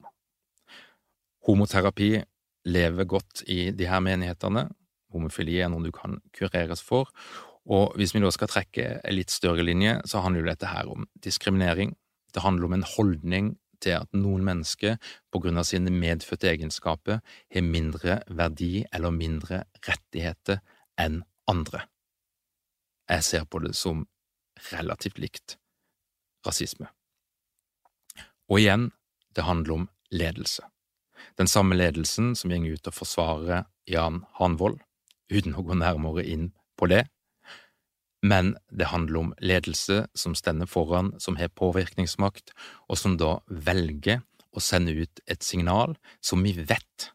Homoterapi 1.45 2.13
lever 2.65 3.07
godt 3.09 3.43
i 3.51 3.69
de 3.75 3.89
her 3.89 4.01
menighetene. 4.01 4.69
Homofili 5.13 5.59
er 5.61 5.69
noe 5.71 5.85
du 5.85 5.91
kan 5.95 6.17
kureres 6.35 6.81
for, 6.83 7.11
og 7.65 7.95
hvis 7.97 8.13
vi 8.13 8.21
da 8.21 8.31
skal 8.33 8.49
trekke 8.51 8.87
en 9.01 9.15
litt 9.15 9.33
større 9.33 9.65
linje, 9.65 9.97
så 10.05 10.21
handler 10.21 10.43
jo 10.43 10.51
dette 10.51 10.69
her 10.69 10.89
om 10.91 11.07
diskriminering. 11.25 11.95
Det 12.33 12.43
handler 12.45 12.69
om 12.69 12.75
en 12.77 12.87
holdning 12.95 13.53
til 13.81 13.97
at 13.99 14.17
noen 14.17 14.45
mennesker 14.45 14.97
på 15.33 15.41
grunn 15.43 15.59
av 15.59 15.67
sine 15.67 15.93
medfødte 15.93 16.49
egenskaper 16.51 17.21
har 17.21 17.65
mindre 17.65 18.19
verdi 18.29 18.85
eller 18.93 19.13
mindre 19.13 19.63
rettigheter 19.87 20.61
enn 21.01 21.23
andre. 21.51 21.85
Jeg 23.09 23.25
ser 23.25 23.45
på 23.49 23.61
det 23.65 23.75
som 23.77 24.05
relativt 24.71 25.19
likt 25.21 25.57
rasisme. 26.45 26.87
Og 28.49 28.61
igjen, 28.61 28.91
det 29.35 29.47
handler 29.47 29.73
om 29.73 29.89
ledelse. 30.11 30.63
Den 31.39 31.49
samme 31.51 31.75
ledelsen 31.75 32.35
som 32.37 32.53
går 32.53 32.77
ut 32.77 32.87
og 32.87 32.95
forsvarer 32.95 33.65
Jan 33.89 34.23
Hanvold, 34.39 34.79
uten 35.31 35.57
å 35.57 35.65
gå 35.65 35.77
nærmere 35.77 36.23
inn 36.23 36.51
på 36.77 36.87
det, 36.91 37.05
men 38.25 38.55
det 38.71 38.89
handler 38.89 39.19
om 39.19 39.33
ledelse 39.37 40.05
som 40.17 40.35
stender 40.37 40.69
foran, 40.69 41.13
som 41.21 41.37
har 41.37 41.51
påvirkningsmakt, 41.53 42.53
og 42.89 42.97
som 42.97 43.17
da 43.21 43.37
velger 43.49 44.23
å 44.55 44.63
sende 44.63 44.95
ut 44.95 45.21
et 45.29 45.43
signal 45.43 45.93
som 46.23 46.41
vi 46.45 46.55
vet 46.57 47.11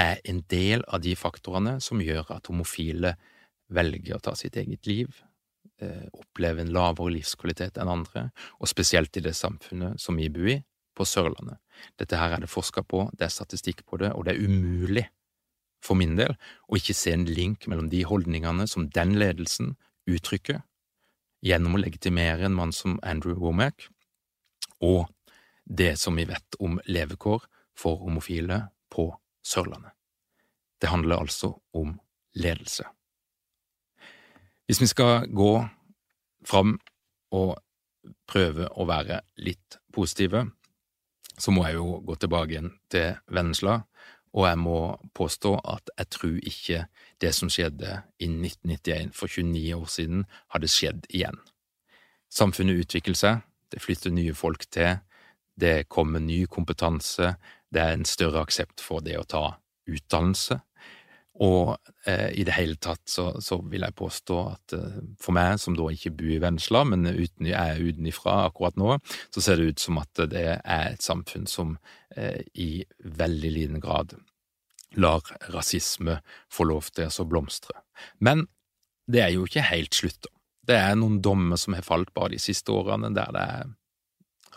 er 0.00 0.18
en 0.26 0.42
del 0.50 0.82
av 0.90 1.04
de 1.04 1.14
faktorene 1.16 1.78
som 1.80 2.02
gjør 2.02 2.34
at 2.34 2.50
homofile 2.50 3.14
velger 3.72 4.16
å 4.16 4.22
ta 4.22 4.34
sitt 4.36 4.58
eget 4.60 4.88
liv, 4.90 5.22
oppleve 6.14 6.62
en 6.62 6.72
lavere 6.72 7.16
livskvalitet 7.16 7.80
enn 7.80 7.90
andre, 7.90 8.28
og 8.60 8.70
spesielt 8.70 9.16
i 9.18 9.24
det 9.24 9.34
samfunnet 9.36 10.00
som 10.00 10.16
vi 10.20 10.30
bor 10.32 10.48
i, 10.52 10.60
på 10.94 11.06
Sørlandet. 11.08 11.58
Dette 11.98 12.18
her 12.20 12.36
er 12.36 12.44
det 12.44 12.50
forska 12.52 12.84
på, 12.86 13.08
det 13.18 13.26
er 13.26 13.34
statistikk 13.34 13.82
på 13.88 13.98
det, 13.98 14.12
og 14.14 14.26
det 14.26 14.34
er 14.34 14.46
umulig 14.46 15.08
for 15.84 15.98
min 15.98 16.14
del 16.16 16.36
å 16.68 16.78
ikke 16.78 16.96
se 16.96 17.12
en 17.12 17.26
link 17.28 17.66
mellom 17.68 17.90
de 17.92 18.04
holdningene 18.08 18.68
som 18.70 18.86
den 18.94 19.16
ledelsen 19.20 19.74
uttrykker 20.06 20.62
gjennom 21.44 21.76
å 21.76 21.82
legitimere 21.82 22.46
en 22.46 22.56
mann 22.56 22.72
som 22.72 22.96
Andrew 23.02 23.36
Womack, 23.36 23.88
og 24.80 25.10
det 25.64 25.94
som 26.00 26.16
vi 26.16 26.26
vet 26.28 26.56
om 26.60 26.78
levekår 26.86 27.44
for 27.76 28.00
homofile 28.04 28.68
på 28.92 29.10
Sørlandet. 29.44 29.92
Det 30.80 30.90
handler 30.92 31.20
altså 31.24 31.54
om 31.76 31.98
ledelse. 32.36 32.86
Hvis 34.66 34.80
vi 34.80 34.88
skal 34.88 35.28
gå 35.28 35.52
fram 36.44 36.78
og 37.34 37.56
prøve 38.28 38.68
å 38.68 38.86
være 38.88 39.20
litt 39.44 39.78
positive, 39.92 40.46
så 41.38 41.50
må 41.50 41.64
jeg 41.66 41.80
jo 41.80 41.98
gå 42.06 42.16
tilbake 42.20 42.54
igjen 42.54 42.70
til 42.92 43.16
Vennesla 43.34 43.80
og 44.34 44.48
jeg 44.48 44.58
må 44.58 44.78
påstå 45.14 45.54
at 45.70 45.90
jeg 45.94 46.10
tror 46.10 46.38
ikke 46.42 46.78
det 47.22 47.30
som 47.36 47.50
skjedde 47.52 48.00
i 48.18 48.26
1991 48.26 49.12
for 49.14 49.30
29 49.30 49.74
år 49.76 49.90
siden, 49.90 50.24
hadde 50.50 50.70
skjedd 50.70 51.06
igjen. 51.14 51.38
Samfunnet 52.34 52.82
utvikler 52.82 53.18
seg, 53.18 53.44
det 53.70 53.82
flytter 53.82 54.14
nye 54.14 54.34
folk 54.34 54.66
til, 54.74 54.98
det 55.54 55.86
kommer 55.88 56.18
ny 56.18 56.44
kompetanse, 56.50 57.36
det 57.70 57.82
er 57.82 57.94
en 57.94 58.06
større 58.08 58.42
aksept 58.42 58.82
for 58.82 59.04
det 59.06 59.14
å 59.20 59.26
ta 59.26 59.44
utdannelse, 59.86 60.58
og 61.42 61.74
eh, 62.06 62.30
i 62.38 62.44
det 62.46 62.54
hele 62.54 62.76
tatt 62.78 63.02
så, 63.10 63.32
så, 63.42 63.58
vil 63.70 63.82
jeg 63.82 63.96
påstå 63.98 64.36
at 64.52 64.74
eh, 64.76 65.00
for 65.20 65.34
meg, 65.34 65.58
som 65.58 65.74
da 65.74 65.88
ikke 65.90 66.12
bor 66.14 66.30
i 66.30 66.38
Vennesla, 66.42 66.84
men 66.86 67.08
uten, 67.08 67.48
er 67.50 67.82
utenifra 67.82 68.44
akkurat 68.46 68.78
nå, 68.78 68.98
så 69.34 69.42
ser 69.42 69.58
det 69.58 69.72
ut 69.72 69.82
som 69.82 69.98
at 70.02 70.22
det 70.30 70.44
er 70.60 70.92
et 70.92 71.02
samfunn 71.02 71.48
som 71.50 71.74
eh, 72.14 72.44
i 72.54 72.84
veldig 73.02 73.50
liten 73.56 73.82
grad 73.82 74.14
lar 74.94 75.26
rasisme 75.50 76.20
få 76.52 76.68
lov 76.70 76.92
til 76.94 77.10
å 77.10 77.26
blomstre. 77.26 77.80
Men 78.22 78.46
det 79.10 79.24
er 79.24 79.34
jo 79.34 79.48
ikke 79.48 79.66
helt 79.66 79.96
slutt, 79.96 80.20
da. 80.22 80.30
Det 80.64 80.76
er 80.80 80.94
noen 80.96 81.18
dommer 81.20 81.58
som 81.60 81.74
har 81.76 81.84
falt 81.84 82.14
bare 82.16 82.32
de 82.32 82.38
siste 82.40 82.72
årene, 82.72 83.10
der 83.12 83.34
det 83.34 83.42
er 83.58 83.72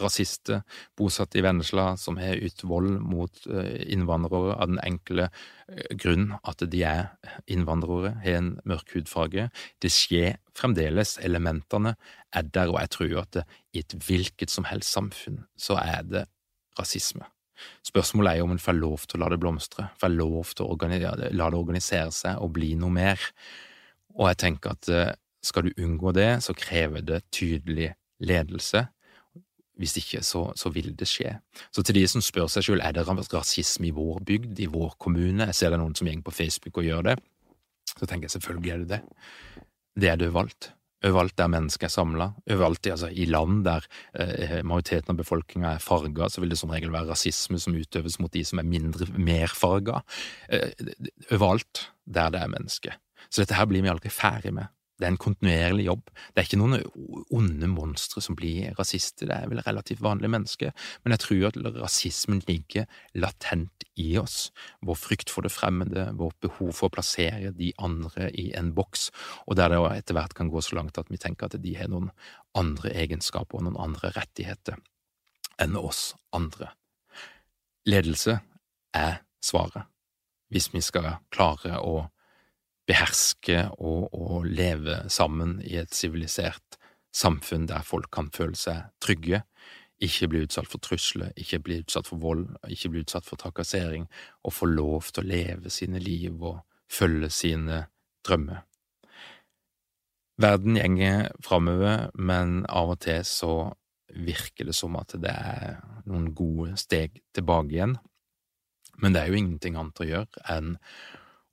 rasister 0.02 0.64
bosatt 0.98 1.36
i 1.38 1.44
Vennesla 1.46 1.92
som 2.00 2.20
har 2.22 2.40
ytt 2.44 2.64
vold 2.68 3.00
mot 3.04 3.44
eh, 3.50 3.84
innvandrere 3.94 4.56
av 4.58 4.72
den 4.72 4.82
enkle 4.84 5.28
eh, 5.30 5.96
grunn 6.00 6.32
at 6.44 6.64
de 6.64 6.84
er 6.88 7.08
innvandrere, 7.50 8.16
har 8.24 8.40
en 8.42 8.52
mørk 8.68 8.96
hudfarge. 8.96 9.50
Det 9.82 9.94
skjer 9.94 10.38
fremdeles. 10.58 11.18
Elementene 11.26 11.96
er 12.36 12.50
der, 12.50 12.74
og 12.74 12.82
jeg 12.82 12.94
tror 12.98 13.18
at 13.24 13.42
i 13.74 13.84
et 13.84 13.98
hvilket 14.08 14.54
som 14.54 14.68
helst 14.70 14.94
samfunn 14.96 15.44
så 15.60 15.80
er 15.82 16.06
det 16.08 16.28
rasisme. 16.80 17.26
Spørsmålet 17.86 18.32
er 18.32 18.42
jo 18.42 18.48
om 18.48 18.54
en 18.54 18.62
får 18.62 18.78
lov 18.78 19.06
til 19.06 19.18
å 19.18 19.24
la 19.24 19.32
det 19.34 19.40
blomstre, 19.42 19.88
får 20.02 20.14
lov 20.14 20.52
til 20.58 20.68
å 20.68 20.78
la 20.78 21.16
det 21.50 21.58
organisere 21.58 22.12
seg 22.14 22.42
og 22.44 22.54
bli 22.58 22.76
noe 22.78 22.94
mer. 22.94 23.22
Og 24.18 24.30
jeg 24.32 24.42
tenker 24.44 24.76
at 24.76 24.90
eh, 24.94 25.16
skal 25.46 25.68
du 25.68 25.82
unngå 25.84 26.14
det, 26.18 26.30
så 26.44 26.56
krever 26.58 27.06
det 27.06 27.24
tydelig 27.34 27.92
ledelse, 28.24 28.88
hvis 29.78 29.98
ikke, 30.02 30.24
så, 30.26 30.44
så, 30.58 30.72
vil 30.74 30.94
det 30.98 31.08
skje. 31.10 31.36
Så 31.74 31.84
til 31.86 32.00
de 32.00 32.06
som 32.10 32.24
spør 32.24 32.50
seg 32.52 32.66
selv 32.66 32.86
er 32.86 32.96
det 32.96 33.06
rasisme 33.08 33.90
i 33.90 33.96
vår 33.96 34.24
bygd, 34.26 34.60
i 34.60 34.70
vår 34.72 34.96
kommune, 35.02 35.50
jeg 35.50 35.60
ser 35.60 35.74
det 35.74 35.82
noen 35.82 35.96
som 35.98 36.10
går 36.10 36.24
på 36.26 36.34
Facebook 36.34 36.82
og 36.82 36.88
gjør 36.88 37.12
det, 37.12 37.18
så 37.94 38.06
tenker 38.06 38.28
jeg 38.28 38.38
selvfølgelig 38.38 38.74
er 38.74 38.84
det 38.84 38.90
det. 38.96 39.02
Det 39.98 40.10
er 40.12 40.20
det 40.20 40.30
overalt. 40.30 40.72
Overalt 41.06 41.36
der 41.38 41.50
mennesker 41.54 41.86
er 41.86 41.94
samla, 41.94 42.32
overalt 42.50 42.88
altså, 42.90 43.10
i 43.14 43.28
land 43.30 43.60
der 43.68 43.86
eh, 44.18 44.64
majoriteten 44.66 45.14
av 45.14 45.20
befolkninga 45.20 45.76
er 45.76 45.84
farga, 45.84 46.30
så 46.30 46.42
vil 46.42 46.50
det 46.50 46.58
som 46.58 46.74
regel 46.74 46.94
være 46.94 47.12
rasisme 47.12 47.60
som 47.62 47.78
utøves 47.78 48.18
mot 48.22 48.34
de 48.34 48.42
som 48.46 48.62
er 48.62 48.66
mindre, 48.66 49.06
mer 49.14 49.54
farga. 49.54 50.02
Eh, 50.50 50.74
overalt 51.30 51.92
der 52.06 52.34
det 52.34 52.42
er 52.42 52.50
mennesker. 52.54 52.98
Så 53.30 53.44
dette 53.44 53.58
her 53.60 53.70
blir 53.70 53.86
vi 53.86 53.92
aldri 53.92 54.10
ferdig 54.14 54.56
med. 54.58 54.74
Det 54.98 55.06
er 55.06 55.12
en 55.14 55.20
kontinuerlig 55.22 55.86
jobb. 55.86 56.10
Det 56.34 56.42
er 56.42 56.48
ikke 56.48 56.58
noen 56.58 57.26
onde 57.38 57.70
monstre 57.70 58.22
som 58.24 58.38
blir 58.38 58.74
rasister, 58.80 59.30
det 59.30 59.36
er 59.36 59.52
vel 59.52 59.62
relativt 59.66 60.02
vanlige 60.02 60.34
mennesker, 60.34 60.74
men 61.04 61.14
jeg 61.14 61.24
tror 61.24 61.46
at 61.52 61.60
rasismen 61.78 62.42
ligger 62.48 62.88
latent 63.14 63.86
i 64.02 64.10
oss. 64.18 64.50
Vår 64.82 64.98
frykt 64.98 65.34
for 65.34 65.46
det 65.46 65.54
fremmede, 65.54 66.10
vårt 66.18 66.40
behov 66.42 66.74
for 66.80 66.90
å 66.90 66.96
plassere 66.98 67.54
de 67.54 67.72
andre 67.78 68.32
i 68.34 68.50
en 68.58 68.74
boks, 68.78 69.10
og 69.46 69.60
der 69.60 69.74
det 69.74 69.84
etter 69.94 70.18
hvert 70.18 70.36
kan 70.38 70.50
gå 70.54 70.66
så 70.66 70.80
langt 70.80 70.98
at 70.98 71.14
vi 71.14 71.22
tenker 71.22 71.46
at 71.46 71.62
de 71.62 71.78
har 71.78 71.94
noen 71.94 72.10
andre 72.58 72.94
egenskaper 72.98 73.60
og 73.60 73.68
noen 73.68 73.80
andre 73.90 74.12
rettigheter 74.18 74.82
enn 75.62 75.78
oss 75.78 76.12
andre. 76.34 76.74
Ledelse 77.88 78.40
er 78.98 79.22
svaret, 79.44 79.86
hvis 80.50 80.72
vi 80.74 80.82
skal 80.82 81.20
klare 81.34 81.78
å 81.80 82.08
beherske 82.88 83.66
og, 83.78 84.08
og 84.16 84.48
leve 84.48 85.02
sammen 85.12 85.58
i 85.66 85.78
et 85.82 85.94
sivilisert 85.96 86.78
samfunn 87.16 87.68
der 87.68 87.86
folk 87.86 88.10
kan 88.14 88.30
føle 88.34 88.58
seg 88.58 88.88
trygge, 89.04 89.42
ikke 90.04 90.30
bli 90.30 90.44
utsatt 90.46 90.70
for 90.70 90.84
trusler, 90.84 91.32
ikke 91.40 91.60
bli 91.66 91.80
utsatt 91.82 92.08
for 92.10 92.22
vold, 92.22 92.46
ikke 92.70 92.92
bli 92.94 93.02
utsatt 93.06 93.26
for 93.26 93.40
trakassering, 93.42 94.06
og 94.46 94.54
få 94.54 94.70
lov 94.70 95.10
til 95.10 95.24
å 95.24 95.30
leve 95.32 95.74
sine 95.74 96.02
liv 96.02 96.38
og 96.38 96.62
følge 96.92 97.32
sine 97.34 97.86
drømmer. 98.28 98.62
Verden 100.38 100.78
gjenger 100.78 101.32
framover, 101.42 102.12
men 102.14 102.62
av 102.70 102.94
og 102.94 103.00
til 103.08 103.24
så 103.26 103.54
virker 104.14 104.70
det 104.70 104.76
som 104.78 104.96
at 105.00 105.16
det 105.18 105.34
er 105.34 105.80
noen 106.06 106.30
gode 106.38 106.78
steg 106.80 107.18
tilbake 107.36 107.74
igjen. 107.74 107.98
Men 109.02 109.14
det 109.14 109.24
er 109.24 109.32
jo 109.32 109.40
ingenting 109.42 109.78
annet 109.78 110.02
å 110.02 110.08
gjøre 110.08 110.46
enn 110.54 110.76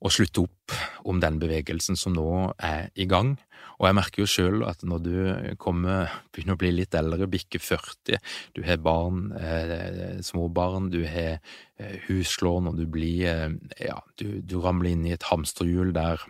å 0.03 0.11
slutte 0.11 0.43
opp 0.45 0.75
om 1.07 1.21
den 1.23 1.39
bevegelsen 1.41 1.97
som 1.99 2.15
nå 2.15 2.29
er 2.59 2.89
i 2.99 3.07
gang. 3.09 3.35
Og 3.79 3.89
jeg 3.89 3.97
merker 3.97 4.23
jo 4.23 4.29
sjøl 4.29 4.63
at 4.67 4.83
når 4.87 5.01
du 5.03 5.15
kommer, 5.59 6.11
begynner 6.31 6.55
å 6.55 6.61
bli 6.61 6.71
litt 6.75 6.95
eldre, 6.95 7.27
bikker 7.31 7.59
40, 7.63 8.19
du 8.55 8.61
har 8.67 8.79
barn, 8.83 9.27
eh, 9.35 10.21
småbarn, 10.23 10.89
du 10.93 11.01
har 11.03 11.39
eh, 11.79 11.97
huslån, 12.07 12.71
og 12.71 12.79
du 12.79 12.85
blir 12.87 13.27
eh, 13.27 13.49
Ja, 13.83 13.99
du, 14.19 14.39
du 14.41 14.59
ramler 14.63 14.93
inn 14.93 15.05
i 15.07 15.15
et 15.15 15.27
hamsterhjul 15.27 15.91
der 15.95 16.23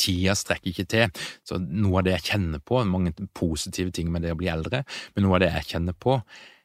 tida 0.00 0.34
strekker 0.36 0.72
ikke 0.72 0.88
til. 0.90 1.26
Så 1.46 1.60
noe 1.62 2.00
av 2.00 2.08
det 2.08 2.16
jeg 2.18 2.28
kjenner 2.32 2.60
på, 2.60 2.82
mange 2.88 3.14
positive 3.36 3.94
ting 3.94 4.10
med 4.12 4.26
det 4.26 4.34
å 4.34 4.40
bli 4.40 4.50
eldre, 4.52 4.82
men 5.14 5.26
noe 5.26 5.38
av 5.38 5.46
det 5.46 5.52
jeg 5.54 5.70
kjenner 5.76 5.96
på, 5.96 6.18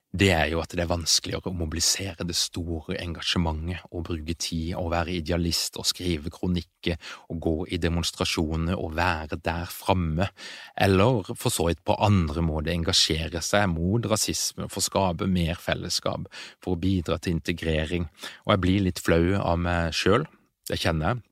det 0.09 0.31
er 0.33 0.47
jo 0.49 0.57
at 0.57 0.71
det 0.73 0.81
er 0.81 0.89
vanskeligere 0.89 1.51
å 1.51 1.57
mobilisere 1.57 2.25
det 2.25 2.33
store 2.37 2.95
engasjementet 2.97 3.83
og 3.93 4.07
bruke 4.07 4.33
tid 4.41 4.71
og 4.79 4.89
være 4.95 5.13
idealist 5.19 5.77
og 5.77 5.85
skrive 5.85 6.31
kronikker 6.33 6.97
og 7.29 7.41
gå 7.45 7.53
i 7.75 7.77
demonstrasjoner 7.81 8.73
og 8.73 8.95
være 8.97 9.37
der 9.45 9.69
framme, 9.69 10.31
eller 10.73 11.29
for 11.35 11.53
så 11.53 11.67
vidt 11.69 11.83
på 11.85 11.97
andre 12.01 12.41
måter 12.41 12.73
engasjere 12.73 13.43
seg 13.45 13.67
mot 13.75 14.09
rasisme 14.09 14.65
for 14.71 14.81
å 14.81 14.87
skape 14.87 15.29
mer 15.29 15.61
fellesskap, 15.61 16.25
for 16.57 16.73
å 16.73 16.81
bidra 16.81 17.19
til 17.21 17.37
integrering. 17.37 18.09
Og 18.47 18.55
jeg 18.55 18.63
blir 18.65 18.85
litt 18.87 19.03
flau 19.03 19.37
av 19.37 19.61
meg 19.61 19.93
sjøl, 19.93 20.25
det 20.69 20.81
kjenner 20.81 21.13
jeg. 21.13 21.25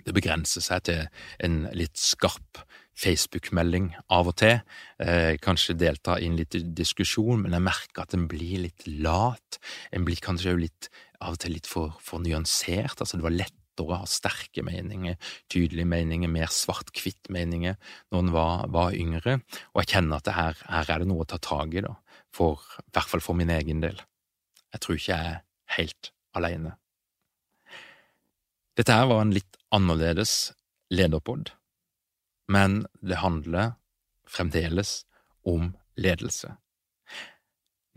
Det 0.00 0.16
begrenser 0.16 0.64
seg 0.64 0.86
til 0.88 1.06
en 1.44 1.62
litt 1.76 1.98
skarp 2.00 2.64
Facebook-melding 3.00 3.92
av 4.12 4.28
og 4.28 4.36
til, 4.40 4.60
eh, 4.98 5.36
kanskje 5.40 5.78
delta 5.78 6.18
i 6.18 6.26
en 6.26 6.36
liten 6.36 6.74
diskusjon, 6.74 7.42
men 7.42 7.52
jeg 7.52 7.64
merker 7.64 8.02
at 8.02 8.14
en 8.14 8.26
blir 8.28 8.60
litt 8.66 8.86
lat. 8.86 9.58
En 9.92 10.04
blir 10.04 10.20
kanskje 10.20 10.58
litt, 10.58 10.90
av 11.20 11.34
og 11.34 11.38
til 11.38 11.52
litt 11.52 11.66
for, 11.66 11.96
for 12.00 12.20
nyansert. 12.20 13.00
Altså, 13.00 13.16
det 13.16 13.26
var 13.26 13.36
lettere 13.36 13.86
å 13.88 14.00
ha 14.02 14.04
sterke 14.04 14.62
meninger, 14.62 15.16
tydelige 15.48 15.88
meninger, 15.88 16.28
mer 16.28 16.50
svart-hvitt-meninger 16.52 17.76
når 18.12 18.18
en 18.18 18.32
var, 18.34 18.66
var, 18.68 18.92
yngre, 18.92 19.40
og 19.72 19.80
jeg 19.80 19.94
kjenner 19.94 20.20
at 20.20 20.32
her, 20.36 20.58
her, 20.68 20.90
er 20.90 20.98
det 20.98 21.08
noe 21.08 21.24
å 21.24 21.28
ta 21.30 21.38
tak 21.38 21.72
i, 21.74 21.80
da, 21.80 21.94
for, 22.34 22.60
i 22.82 22.92
hvert 22.92 23.08
fall 23.08 23.24
for 23.24 23.38
min 23.38 23.50
egen 23.50 23.80
del. 23.80 24.02
Jeg 24.74 24.84
tror 24.84 24.98
ikke 24.98 25.14
jeg 25.14 25.30
er 25.30 25.40
helt 25.78 26.12
alene. 26.36 26.76
Dette 28.76 28.92
her 28.92 29.08
var 29.08 29.24
en 29.24 29.32
litt 29.34 29.56
annerledes 29.72 30.52
lederpod 30.92 31.54
men 32.50 32.84
det 33.02 33.20
handler 33.22 33.76
fremdeles 34.28 35.04
om 35.46 35.74
ledelse. 35.98 36.56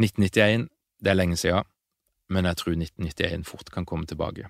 1991, 0.01 0.69
det 1.01 1.11
er 1.11 1.17
lenge 1.17 1.37
siden, 1.37 1.65
men 2.29 2.45
jeg 2.49 2.59
tror 2.59 2.75
1991 2.77 3.47
fort 3.47 3.71
kan 3.73 3.85
komme 3.85 4.05
tilbake. 4.09 4.49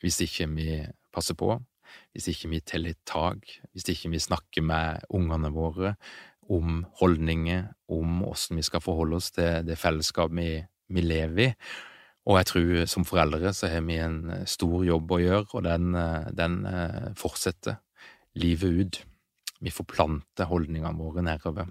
Hvis 0.00 0.20
ikke 0.24 0.48
vi 0.54 0.78
passer 1.12 1.34
på, 1.34 1.58
hvis 2.14 2.30
ikke 2.30 2.50
vi 2.54 2.60
teller 2.60 2.94
tak, 3.06 3.46
hvis 3.72 3.88
ikke 3.90 4.10
vi 4.14 4.22
snakker 4.22 4.62
med 4.62 5.06
ungene 5.10 5.50
våre 5.54 5.94
om 6.50 6.84
holdninger, 7.00 7.68
om 7.90 8.24
åssen 8.26 8.58
vi 8.58 8.66
skal 8.66 8.82
forholde 8.82 9.18
oss 9.18 9.30
til 9.34 9.66
det 9.66 9.78
fellesskapet 9.78 10.38
vi, 10.38 10.50
vi 10.88 11.04
lever 11.04 11.44
i. 11.44 11.52
Og 12.30 12.38
jeg 12.38 12.46
tror 12.50 12.86
som 12.90 13.06
foreldre 13.06 13.52
så 13.56 13.70
har 13.70 13.84
vi 13.86 13.98
en 14.02 14.46
stor 14.46 14.82
jobb 14.86 15.14
å 15.14 15.20
gjøre, 15.22 15.46
og 15.54 15.64
den, 15.66 15.94
den 16.36 16.58
eh, 16.68 17.06
fortsetter 17.18 17.78
livet 18.34 18.80
ut. 18.80 19.00
Vi 19.60 19.72
forplanter 19.74 20.48
holdningene 20.48 20.96
våre 20.98 21.22
nedover. 21.22 21.70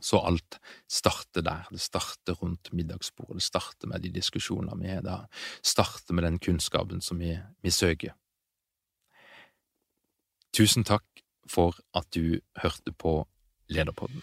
Så 0.00 0.20
alt 0.24 0.60
starter 0.88 1.42
der. 1.44 1.66
Det 1.70 1.80
starter 1.80 2.38
rundt 2.40 2.72
middagsbordet, 2.72 3.40
det 3.40 3.42
starter 3.42 3.90
med 3.90 4.00
de 4.00 4.12
diskusjonene 4.14 4.78
vi 4.80 4.92
har, 4.92 5.02
det 5.04 5.18
starter 5.66 6.14
med 6.14 6.24
den 6.24 6.38
kunnskapen 6.38 7.02
som 7.04 7.18
vi, 7.20 7.34
vi 7.62 7.70
søker. 7.70 8.14
Tusen 10.56 10.84
takk 10.84 11.04
for 11.50 11.76
at 11.94 12.08
du 12.14 12.40
hørte 12.62 12.92
på 12.92 13.26
Lederpodden. 13.70 14.22